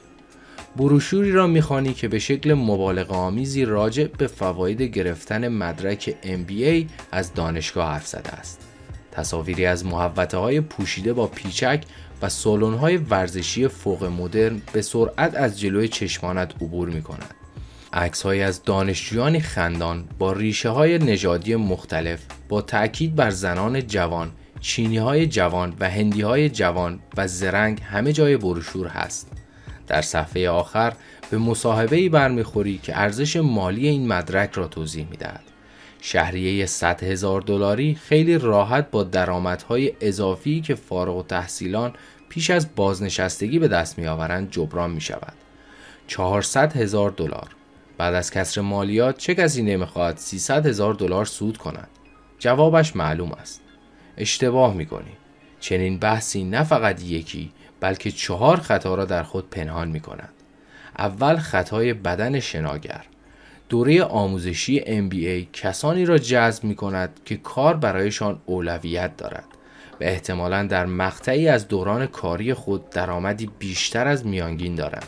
بروشوری 0.76 1.32
را 1.32 1.46
می‌خوانی 1.46 1.94
که 1.94 2.08
به 2.08 2.18
شکل 2.18 2.54
مبالغه 2.54 3.14
آمیزی 3.14 3.64
راجع 3.64 4.04
به 4.04 4.26
فواید 4.26 4.82
گرفتن 4.82 5.48
مدرک 5.48 6.14
MBA 6.22 6.90
از 7.12 7.34
دانشگاه 7.34 7.92
حرف 7.92 8.06
زده 8.06 8.30
است. 8.30 8.60
تصاویری 9.12 9.66
از 9.66 9.86
محوطه 9.86 10.36
های 10.36 10.60
پوشیده 10.60 11.12
با 11.12 11.26
پیچک 11.26 11.84
و 12.22 12.28
سالن 12.28 12.74
های 12.74 12.96
ورزشی 12.96 13.68
فوق 13.68 14.04
مدرن 14.04 14.62
به 14.72 14.82
سرعت 14.82 15.34
از 15.34 15.60
جلوی 15.60 15.88
چشمانت 15.88 16.54
عبور 16.54 16.88
می 16.88 17.02
کند. 17.02 17.34
عکس 17.92 18.26
از 18.26 18.62
دانشجویانی 18.62 19.40
خندان 19.40 20.04
با 20.18 20.32
ریشه 20.32 20.68
های 20.68 20.98
نژادی 20.98 21.56
مختلف 21.56 22.20
با 22.48 22.62
تاکید 22.62 23.14
بر 23.14 23.30
زنان 23.30 23.86
جوان، 23.86 24.32
چینی 24.60 24.96
های 24.96 25.26
جوان 25.26 25.74
و 25.80 25.90
هندی 25.90 26.22
های 26.22 26.50
جوان 26.50 26.98
و 27.16 27.28
زرنگ 27.28 27.80
همه 27.82 28.12
جای 28.12 28.36
بروشور 28.36 28.86
هست. 28.86 29.32
در 29.86 30.02
صفحه 30.02 30.48
آخر 30.48 30.92
به 31.30 31.38
مصاحبه 31.38 31.96
ای 31.96 32.08
برمیخوری 32.08 32.78
که 32.82 32.98
ارزش 32.98 33.36
مالی 33.36 33.88
این 33.88 34.08
مدرک 34.08 34.52
را 34.52 34.68
توضیح 34.68 35.06
می‌دهد. 35.10 35.45
شهریه 36.08 36.66
100 36.66 37.02
هزار 37.02 37.40
دلاری 37.40 37.94
خیلی 37.94 38.38
راحت 38.38 38.90
با 38.90 39.02
درآمدهای 39.02 39.92
اضافی 40.00 40.60
که 40.60 40.74
فارغ 40.74 41.16
و 41.16 41.22
تحصیلان 41.22 41.92
پیش 42.28 42.50
از 42.50 42.74
بازنشستگی 42.76 43.58
به 43.58 43.68
دست 43.68 43.98
میآورند 43.98 44.50
جبران 44.50 44.90
می 44.90 45.00
شود. 45.00 45.32
400 46.06 46.76
هزار 46.76 47.10
دلار. 47.10 47.48
بعد 47.98 48.14
از 48.14 48.30
کسر 48.30 48.60
مالیات 48.60 49.18
چه 49.18 49.34
کسی 49.34 49.62
نمی‌خواهد 49.62 50.16
300 50.16 50.66
هزار 50.66 50.94
دلار 50.94 51.24
سود 51.24 51.56
کند؟ 51.56 51.88
جوابش 52.38 52.96
معلوم 52.96 53.32
است. 53.32 53.60
اشتباه 54.16 54.74
می‌کنی 54.74 55.12
چنین 55.60 55.98
بحثی 55.98 56.44
نه 56.44 56.62
فقط 56.62 57.02
یکی 57.02 57.52
بلکه 57.80 58.10
چهار 58.10 58.56
خطا 58.56 58.94
را 58.94 59.04
در 59.04 59.22
خود 59.22 59.50
پنهان 59.50 59.88
می 59.88 60.00
کند. 60.00 60.32
اول 60.98 61.36
خطای 61.36 61.94
بدن 61.94 62.40
شناگر. 62.40 63.04
دوره 63.68 64.02
آموزشی 64.02 64.80
MBA 64.80 65.46
کسانی 65.52 66.04
را 66.04 66.18
جذب 66.18 66.64
می 66.64 66.74
کند 66.74 67.20
که 67.24 67.36
کار 67.36 67.76
برایشان 67.76 68.40
اولویت 68.46 69.16
دارد 69.16 69.44
و 70.00 70.04
احتمالا 70.04 70.66
در 70.66 70.86
مقطعی 70.86 71.48
از 71.48 71.68
دوران 71.68 72.06
کاری 72.06 72.54
خود 72.54 72.90
درآمدی 72.90 73.50
بیشتر 73.58 74.06
از 74.06 74.26
میانگین 74.26 74.74
دارند. 74.74 75.06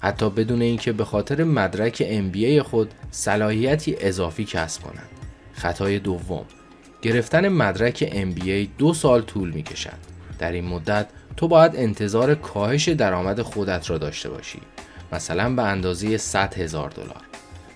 حتی 0.00 0.30
بدون 0.30 0.62
اینکه 0.62 0.92
به 0.92 1.04
خاطر 1.04 1.44
مدرک 1.44 2.02
MBA 2.02 2.58
خود 2.58 2.94
صلاحیتی 3.10 3.96
اضافی 4.00 4.44
کسب 4.44 4.82
کنند. 4.82 5.08
خطای 5.52 5.98
دوم 5.98 6.44
گرفتن 7.02 7.48
مدرک 7.48 8.10
MBA 8.10 8.68
دو 8.78 8.94
سال 8.94 9.22
طول 9.22 9.50
می 9.50 9.62
کشد. 9.62 10.10
در 10.38 10.52
این 10.52 10.64
مدت 10.64 11.06
تو 11.36 11.48
باید 11.48 11.76
انتظار 11.76 12.34
کاهش 12.34 12.88
درآمد 12.88 13.42
خودت 13.42 13.90
را 13.90 13.98
داشته 13.98 14.28
باشی 14.28 14.58
مثلا 15.12 15.54
به 15.54 15.62
اندازه 15.62 16.16
100 16.16 16.54
هزار 16.54 16.90
دلار 16.90 17.29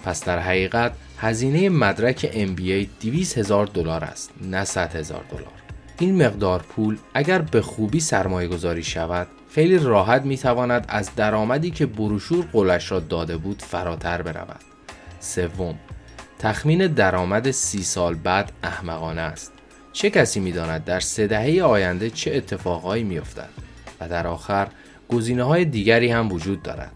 پس 0.05 0.25
در 0.25 0.39
حقیقت 0.39 0.93
هزینه 1.19 1.69
مدرک 1.69 2.31
MBA 2.33 2.87
200 3.01 3.39
هزار 3.39 3.67
دلار 3.67 4.05
است 4.05 4.31
نه 4.43 4.65
100 4.65 4.97
هزار 4.97 5.25
دلار 5.31 5.53
این 5.99 6.27
مقدار 6.27 6.63
پول 6.63 6.99
اگر 7.15 7.39
به 7.39 7.63
خوبی 7.63 8.01
سرمایه 8.01 8.49
گذاری 8.49 8.83
شود 8.83 9.27
خیلی 9.51 9.79
راحت 9.79 10.23
می 10.23 10.39
تواند 10.39 10.85
از 10.89 11.15
درآمدی 11.17 11.71
که 11.71 11.87
بروشور 11.87 12.45
قولش 12.53 12.91
را 12.91 13.01
داده 13.01 13.37
بود 13.37 13.63
فراتر 13.63 14.23
برود. 14.23 14.61
سوم 15.21 15.75
تخمین 16.39 16.87
درآمد 16.87 17.51
سی 17.51 17.83
سال 17.83 18.15
بعد 18.15 18.53
احمقانه 18.63 19.21
است. 19.21 19.53
چه 19.93 20.11
کسی 20.11 20.41
می 20.41 20.53
داند 20.53 20.85
در 20.85 21.01
سه 21.01 21.27
دهه 21.27 21.63
آینده 21.63 22.11
چه 22.11 22.35
اتفاقهایی 22.35 23.05
می 23.05 23.19
افتد 23.19 23.49
و 24.01 24.09
در 24.09 24.27
آخر 24.27 24.69
گزینه 25.09 25.43
های 25.43 25.65
دیگری 25.65 26.09
هم 26.09 26.33
وجود 26.33 26.63
دارد. 26.63 26.93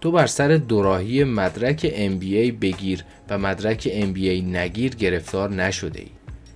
تو 0.00 0.10
بر 0.10 0.26
سر 0.26 0.48
دوراهی 0.48 1.24
مدرک 1.24 1.88
MBA 1.88 2.52
بگیر 2.60 3.04
و 3.28 3.38
مدرک 3.38 3.88
MBA 3.88 4.44
نگیر 4.44 4.94
گرفتار 4.94 5.50
نشده 5.50 6.00
ای. 6.00 6.10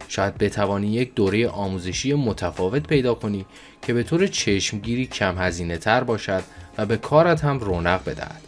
شاید 0.08 0.38
بتوانی 0.38 0.92
یک 0.92 1.14
دوره 1.14 1.48
آموزشی 1.48 2.14
متفاوت 2.14 2.86
پیدا 2.86 3.14
کنی 3.14 3.46
که 3.82 3.92
به 3.92 4.02
طور 4.02 4.26
چشمگیری 4.26 5.06
کم 5.06 5.38
هزینه 5.38 5.76
تر 5.76 6.04
باشد 6.04 6.42
و 6.78 6.86
به 6.86 6.96
کارت 6.96 7.44
هم 7.44 7.58
رونق 7.58 8.04
بدهد. 8.04 8.40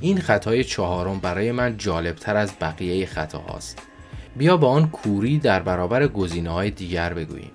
این 0.00 0.20
خطای 0.20 0.64
چهارم 0.64 1.18
برای 1.18 1.52
من 1.52 1.76
جالبتر 1.76 2.36
از 2.36 2.52
بقیه 2.60 3.06
خطاهاست. 3.06 3.78
بیا 4.36 4.56
با 4.56 4.70
آن 4.70 4.88
کوری 4.88 5.38
در 5.38 5.60
برابر 5.60 6.06
گزینه 6.06 6.50
های 6.50 6.70
دیگر 6.70 7.14
بگوییم 7.14 7.50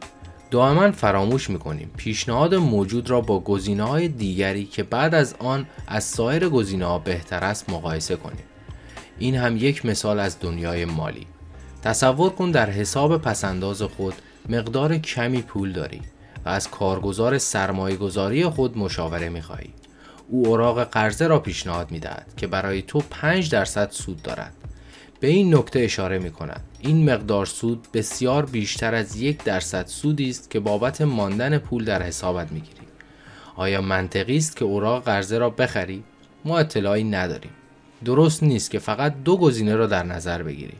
دائما 0.53 0.91
فراموش 0.91 1.49
می‌کنیم. 1.49 1.91
پیشنهاد 1.97 2.55
موجود 2.55 3.09
را 3.09 3.21
با 3.21 3.39
گزینه 3.39 3.83
های 3.83 4.07
دیگری 4.07 4.65
که 4.65 4.83
بعد 4.83 5.15
از 5.15 5.35
آن 5.39 5.65
از 5.87 6.03
سایر 6.03 6.49
گزینه 6.49 6.85
ها 6.85 6.99
بهتر 6.99 7.43
است 7.43 7.69
مقایسه 7.69 8.15
کنیم. 8.15 8.43
این 9.19 9.35
هم 9.35 9.57
یک 9.57 9.85
مثال 9.85 10.19
از 10.19 10.39
دنیای 10.39 10.85
مالی. 10.85 11.27
تصور 11.83 12.29
کن 12.29 12.51
در 12.51 12.69
حساب 12.69 13.17
پسنداز 13.21 13.81
خود 13.81 14.13
مقدار 14.49 14.97
کمی 14.97 15.41
پول 15.41 15.71
داری 15.71 16.01
و 16.45 16.49
از 16.49 16.69
کارگزار 16.69 17.37
سرمایه 17.37 17.95
گذاری 17.95 18.45
خود 18.45 18.77
مشاوره 18.77 19.29
می‌خواهی 19.29 19.69
او 20.29 20.47
اوراق 20.47 20.83
قرضه 20.83 21.27
را 21.27 21.39
پیشنهاد 21.39 21.91
می‌دهد 21.91 22.33
که 22.37 22.47
برای 22.47 22.81
تو 22.81 22.99
5 23.09 23.51
درصد 23.51 23.91
سود 23.91 24.21
دارد. 24.21 24.53
به 25.19 25.27
این 25.27 25.55
نکته 25.55 25.79
اشاره 25.79 26.19
می 26.19 26.31
کند 26.31 26.63
این 26.85 27.13
مقدار 27.13 27.45
سود 27.45 27.87
بسیار 27.93 28.45
بیشتر 28.45 28.95
از 28.95 29.15
یک 29.15 29.43
درصد 29.43 29.87
سودی 29.87 30.29
است 30.29 30.49
که 30.49 30.59
بابت 30.59 31.01
ماندن 31.01 31.57
پول 31.57 31.85
در 31.85 32.03
حسابت 32.03 32.51
می 32.51 32.59
گیری. 32.59 32.87
آیا 33.55 33.81
منطقی 33.81 34.37
است 34.37 34.57
که 34.57 34.65
اوراق 34.65 35.03
قرضه 35.03 35.37
را 35.37 35.49
بخری؟ 35.49 36.03
ما 36.45 36.59
اطلاعی 36.59 37.03
نداریم. 37.03 37.51
درست 38.05 38.43
نیست 38.43 38.71
که 38.71 38.79
فقط 38.79 39.13
دو 39.23 39.37
گزینه 39.37 39.75
را 39.75 39.87
در 39.87 40.03
نظر 40.03 40.43
بگیری. 40.43 40.77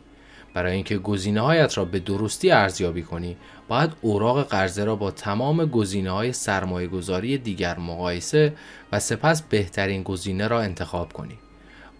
برای 0.54 0.74
اینکه 0.74 0.98
گزینه 0.98 1.40
هایت 1.40 1.78
را 1.78 1.84
به 1.84 1.98
درستی 1.98 2.50
ارزیابی 2.50 3.02
کنی 3.02 3.36
باید 3.68 3.90
اوراق 4.00 4.48
قرضه 4.48 4.84
را 4.84 4.96
با 4.96 5.10
تمام 5.10 5.64
گزینه 5.64 6.10
های 6.10 6.32
سرمایه 6.32 6.86
گذاری 6.88 7.38
دیگر 7.38 7.78
مقایسه 7.78 8.52
و 8.92 9.00
سپس 9.00 9.42
بهترین 9.42 10.02
گزینه 10.02 10.48
را 10.48 10.60
انتخاب 10.60 11.12
کنی 11.12 11.38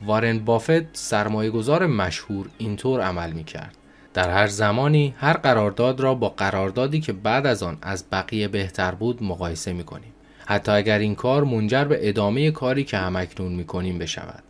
وارن 0.03 0.39
بافت 0.39 0.97
سرمایه 0.97 1.51
گذار 1.51 1.87
مشهور 1.87 2.47
اینطور 2.59 3.01
عمل 3.01 3.33
می 3.33 3.45
کرد 3.45 3.77
در 4.15 4.31
هر 4.31 4.47
زمانی 4.47 5.15
هر 5.19 5.33
قرارداد 5.33 6.01
را 6.01 6.15
با 6.15 6.29
قراردادی 6.29 7.01
که 7.01 7.13
بعد 7.13 7.47
از 7.47 7.63
آن 7.63 7.79
از 7.83 8.05
بقیه 8.13 8.49
بهتر 8.49 8.91
بود 8.91 9.23
مقایسه 9.23 9.73
می 9.73 9.85
کنیم 9.85 10.13
حتی 10.47 10.73
اگر 10.73 10.99
این 10.99 11.15
کار 11.15 11.45
منجر 11.45 11.85
به 11.85 12.09
ادامه 12.09 12.51
کاری 12.51 12.85
که 12.85 12.97
همکنون 12.97 13.53
می 13.53 13.65
کنیم 13.65 13.99
بشود 13.99 14.43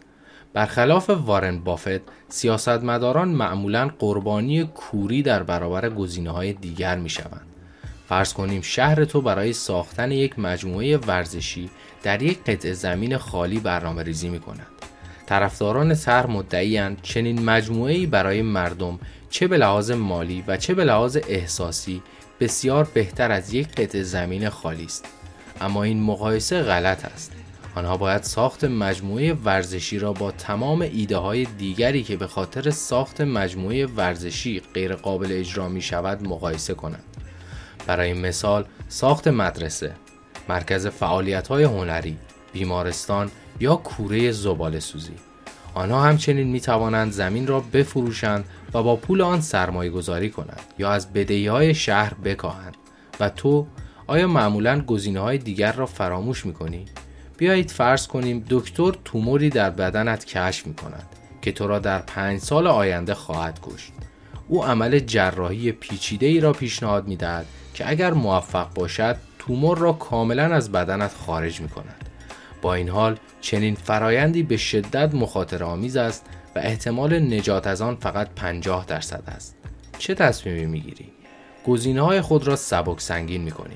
برخلاف 0.53 1.11
وارن 1.11 1.59
بافت 1.59 2.01
سیاستمداران 2.29 3.29
معمولا 3.29 3.91
قربانی 3.99 4.65
کوری 4.65 5.23
در 5.23 5.43
برابر 5.43 5.89
گزینه 5.89 6.31
های 6.31 6.53
دیگر 6.53 6.99
می 6.99 7.09
شوند. 7.09 7.47
فرض 8.09 8.33
کنیم 8.33 8.63
شهر 8.63 9.05
تو 9.05 9.21
برای 9.21 9.53
ساختن 9.53 10.11
یک 10.11 10.39
مجموعه 10.39 10.97
ورزشی 10.97 11.71
در 12.03 12.23
یک 12.23 12.45
قطعه 12.45 12.73
زمین 12.73 13.17
خالی 13.17 13.61
برنامه 13.61 14.03
ریزی 14.03 14.29
می 14.29 14.41
کند. 14.41 14.67
طرفداران 15.27 15.95
طرح 15.95 16.31
مدعیاند 16.31 16.99
چنین 17.03 17.45
مجموعه 17.45 18.07
برای 18.07 18.43
مردم 18.43 18.99
چه 19.35 19.49
به 19.49 19.59
لحاظ 19.59 19.91
مالی 19.91 20.45
و 20.47 20.57
چه 20.57 20.75
به 20.75 20.85
لحاظ 20.85 21.19
احساسی 21.29 22.03
بسیار 22.41 22.89
بهتر 22.95 23.31
از 23.31 23.55
یک 23.55 23.69
قطعه 23.69 24.03
زمین 24.03 24.49
خالی 24.49 24.85
است. 24.85 25.05
اما 25.61 25.83
این 25.83 26.03
مقایسه 26.03 26.63
غلط 26.63 27.05
است. 27.05 27.33
آنها 27.75 27.97
باید 27.97 28.23
ساخت 28.23 28.65
مجموعه 28.65 29.33
ورزشی 29.33 29.99
را 29.99 30.13
با 30.13 30.31
تمام 30.31 30.81
ایده 30.81 31.17
های 31.17 31.45
دیگری 31.45 32.03
که 32.03 32.17
به 32.17 32.27
خاطر 32.27 32.71
ساخت 32.71 33.21
مجموعه 33.21 33.87
ورزشی 33.87 34.63
غیر 34.75 34.95
قابل 34.95 35.29
اجرا 35.31 35.69
می 35.69 35.83
شود 35.83 36.29
مقایسه 36.29 36.75
کنند. 36.75 37.05
برای 37.87 38.13
مثال 38.13 38.65
ساخت 38.89 39.29
مدرسه، 39.29 39.93
مرکز 40.49 40.87
فعالیت 40.87 41.49
های 41.49 41.65
هنری، 41.65 42.17
بیمارستان 42.53 43.31
یا 43.61 43.77
کوره 43.77 44.33
زباله 44.33 44.81
سوزی. 44.81 45.15
آنها 45.75 46.03
همچنین 46.03 46.47
می 46.47 46.61
توانند 46.61 47.13
زمین 47.13 47.47
را 47.47 47.61
بفروشند 47.61 48.45
و 48.75 48.83
با 48.83 48.97
پول 48.97 49.21
آن 49.21 49.41
سرمایه 49.41 49.91
گذاری 49.91 50.31
کنند 50.31 50.63
یا 50.79 50.91
از 50.91 51.13
بدهی 51.13 51.47
های 51.47 51.75
شهر 51.75 52.15
بکاهند 52.15 52.77
و 53.21 53.29
تو 53.29 53.67
آیا 54.07 54.27
معمولا 54.27 54.81
گزینه 54.81 55.21
های 55.21 55.39
دیگر 55.39 55.73
را 55.73 55.87
فراموش 55.87 56.47
می 56.47 56.53
کنی؟ 56.53 56.85
بیایید 57.37 57.71
فرض 57.71 58.07
کنیم 58.07 58.45
دکتر 58.51 58.93
توموری 59.05 59.51
در 59.51 59.71
بدنت 59.71 60.25
کشف 60.25 60.67
می 60.67 60.75
کند 60.75 61.07
که 61.43 61.53
تو 61.53 61.67
را 61.67 61.79
در 61.79 61.99
پنج 61.99 62.41
سال 62.41 62.67
آینده 62.67 63.15
خواهد 63.15 63.61
کشت. 63.63 63.93
او 64.49 64.65
عمل 64.65 64.99
جراحی 64.99 65.73
پیچیده 65.73 66.27
ای 66.27 66.41
را 66.41 66.53
پیشنهاد 66.53 67.09
می 67.09 67.17
دهد 67.17 67.47
که 67.75 67.91
اگر 67.91 68.13
موفق 68.13 68.75
باشد 68.75 69.17
تومور 69.39 69.79
را 69.79 69.93
کاملا 69.93 70.55
از 70.55 70.73
بدنت 70.73 71.15
خارج 71.27 71.61
می 71.61 71.69
کند. 71.69 72.04
با 72.65 72.75
این 72.75 72.89
حال 72.89 73.19
چنین 73.41 73.75
فرایندی 73.75 74.43
به 74.43 74.57
شدت 74.57 75.15
مخاطر 75.15 75.65
آمیز 75.65 75.97
است 75.97 76.27
و 76.57 76.59
احتمال 76.59 77.19
نجات 77.19 77.67
از 77.67 77.83
آن 77.83 77.97
فقط 77.97 78.29
50 78.37 78.85
درصد 78.87 79.23
است. 79.27 79.57
چه 79.99 80.15
تصمیمی 80.15 80.67
می 80.67 80.81
گیری؟ 80.81 81.13
گزینه 81.67 82.03
های 82.03 82.21
خود 82.21 82.47
را 82.47 82.57
سبک 82.57 83.01
سنگین 83.01 83.43
می 83.43 83.51
کنی. 83.51 83.75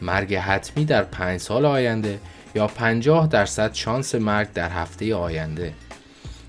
مرگ 0.00 0.34
حتمی 0.34 0.84
در 0.84 1.02
پنج 1.02 1.40
سال 1.40 1.64
آینده 1.64 2.18
یا 2.54 2.66
50 2.66 3.26
درصد 3.26 3.74
شانس 3.74 4.14
مرگ 4.14 4.52
در 4.52 4.70
هفته 4.70 5.14
آینده 5.14 5.72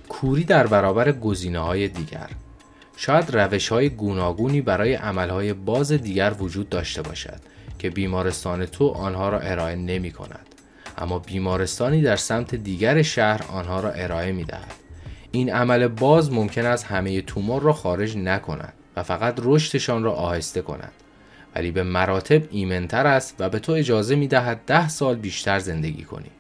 کوری 0.09 0.43
در 0.43 0.67
برابر 0.67 1.11
گزینه 1.11 1.59
های 1.59 1.87
دیگر 1.87 2.29
شاید 2.97 3.35
روش 3.35 3.69
های 3.69 3.89
گوناگونی 3.89 4.61
برای 4.61 4.93
عمل 4.93 5.29
های 5.29 5.53
باز 5.53 5.91
دیگر 5.91 6.33
وجود 6.39 6.69
داشته 6.69 7.01
باشد 7.01 7.39
که 7.79 7.89
بیمارستان 7.89 8.65
تو 8.65 8.87
آنها 8.87 9.29
را 9.29 9.39
ارائه 9.39 9.75
نمی 9.75 10.11
کند 10.11 10.56
اما 10.97 11.19
بیمارستانی 11.19 12.01
در 12.01 12.15
سمت 12.15 12.55
دیگر 12.55 13.01
شهر 13.01 13.41
آنها 13.51 13.79
را 13.79 13.91
ارائه 13.91 14.31
می 14.31 14.43
دهد. 14.43 14.73
این 15.31 15.53
عمل 15.53 15.87
باز 15.87 16.31
ممکن 16.31 16.65
است 16.65 16.85
همه 16.85 17.21
تومور 17.21 17.61
را 17.61 17.73
خارج 17.73 18.17
نکند 18.17 18.73
و 18.95 19.03
فقط 19.03 19.39
رشدشان 19.43 20.03
را 20.03 20.13
آهسته 20.13 20.61
کند 20.61 20.91
ولی 21.55 21.71
به 21.71 21.83
مراتب 21.83 22.41
ایمنتر 22.51 23.07
است 23.07 23.35
و 23.39 23.49
به 23.49 23.59
تو 23.59 23.71
اجازه 23.71 24.15
می 24.15 24.27
دهد 24.27 24.61
ده 24.65 24.89
سال 24.89 25.15
بیشتر 25.15 25.59
زندگی 25.59 26.03
کنی. 26.03 26.31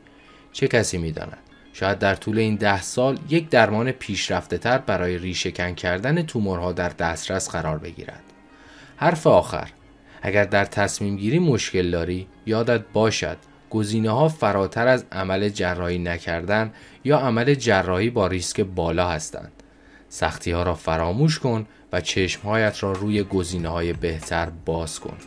چه 0.53 0.67
کسی 0.67 0.97
می 0.97 1.11
داند؟ 1.11 1.37
شاید 1.73 1.99
در 1.99 2.15
طول 2.15 2.39
این 2.39 2.55
ده 2.55 2.81
سال 2.81 3.19
یک 3.29 3.49
درمان 3.49 3.91
پیشرفته 3.91 4.57
تر 4.57 4.77
برای 4.77 5.17
ریشهکن 5.17 5.73
کردن 5.73 6.21
تومورها 6.21 6.71
در 6.73 6.89
دسترس 6.89 7.49
قرار 7.49 7.77
بگیرد. 7.77 8.23
حرف 8.97 9.27
آخر 9.27 9.69
اگر 10.21 10.43
در 10.43 10.65
تصمیم 10.65 11.17
گیری 11.17 11.39
مشکل 11.39 11.91
داری 11.91 12.27
یادت 12.45 12.81
باشد 12.93 13.37
گزینه 13.69 14.09
ها 14.09 14.27
فراتر 14.27 14.87
از 14.87 15.05
عمل 15.11 15.49
جراحی 15.49 15.97
نکردن 15.97 16.73
یا 17.03 17.17
عمل 17.19 17.53
جراحی 17.53 18.09
با 18.09 18.27
ریسک 18.27 18.61
بالا 18.61 19.09
هستند. 19.09 19.51
سختی 20.09 20.51
ها 20.51 20.63
را 20.63 20.75
فراموش 20.75 21.39
کن 21.39 21.65
و 21.91 22.01
چشمهایت 22.01 22.83
را 22.83 22.91
روی 22.91 23.23
گزینه 23.23 23.69
های 23.69 23.93
بهتر 23.93 24.49
باز 24.65 24.99
کن. 24.99 25.17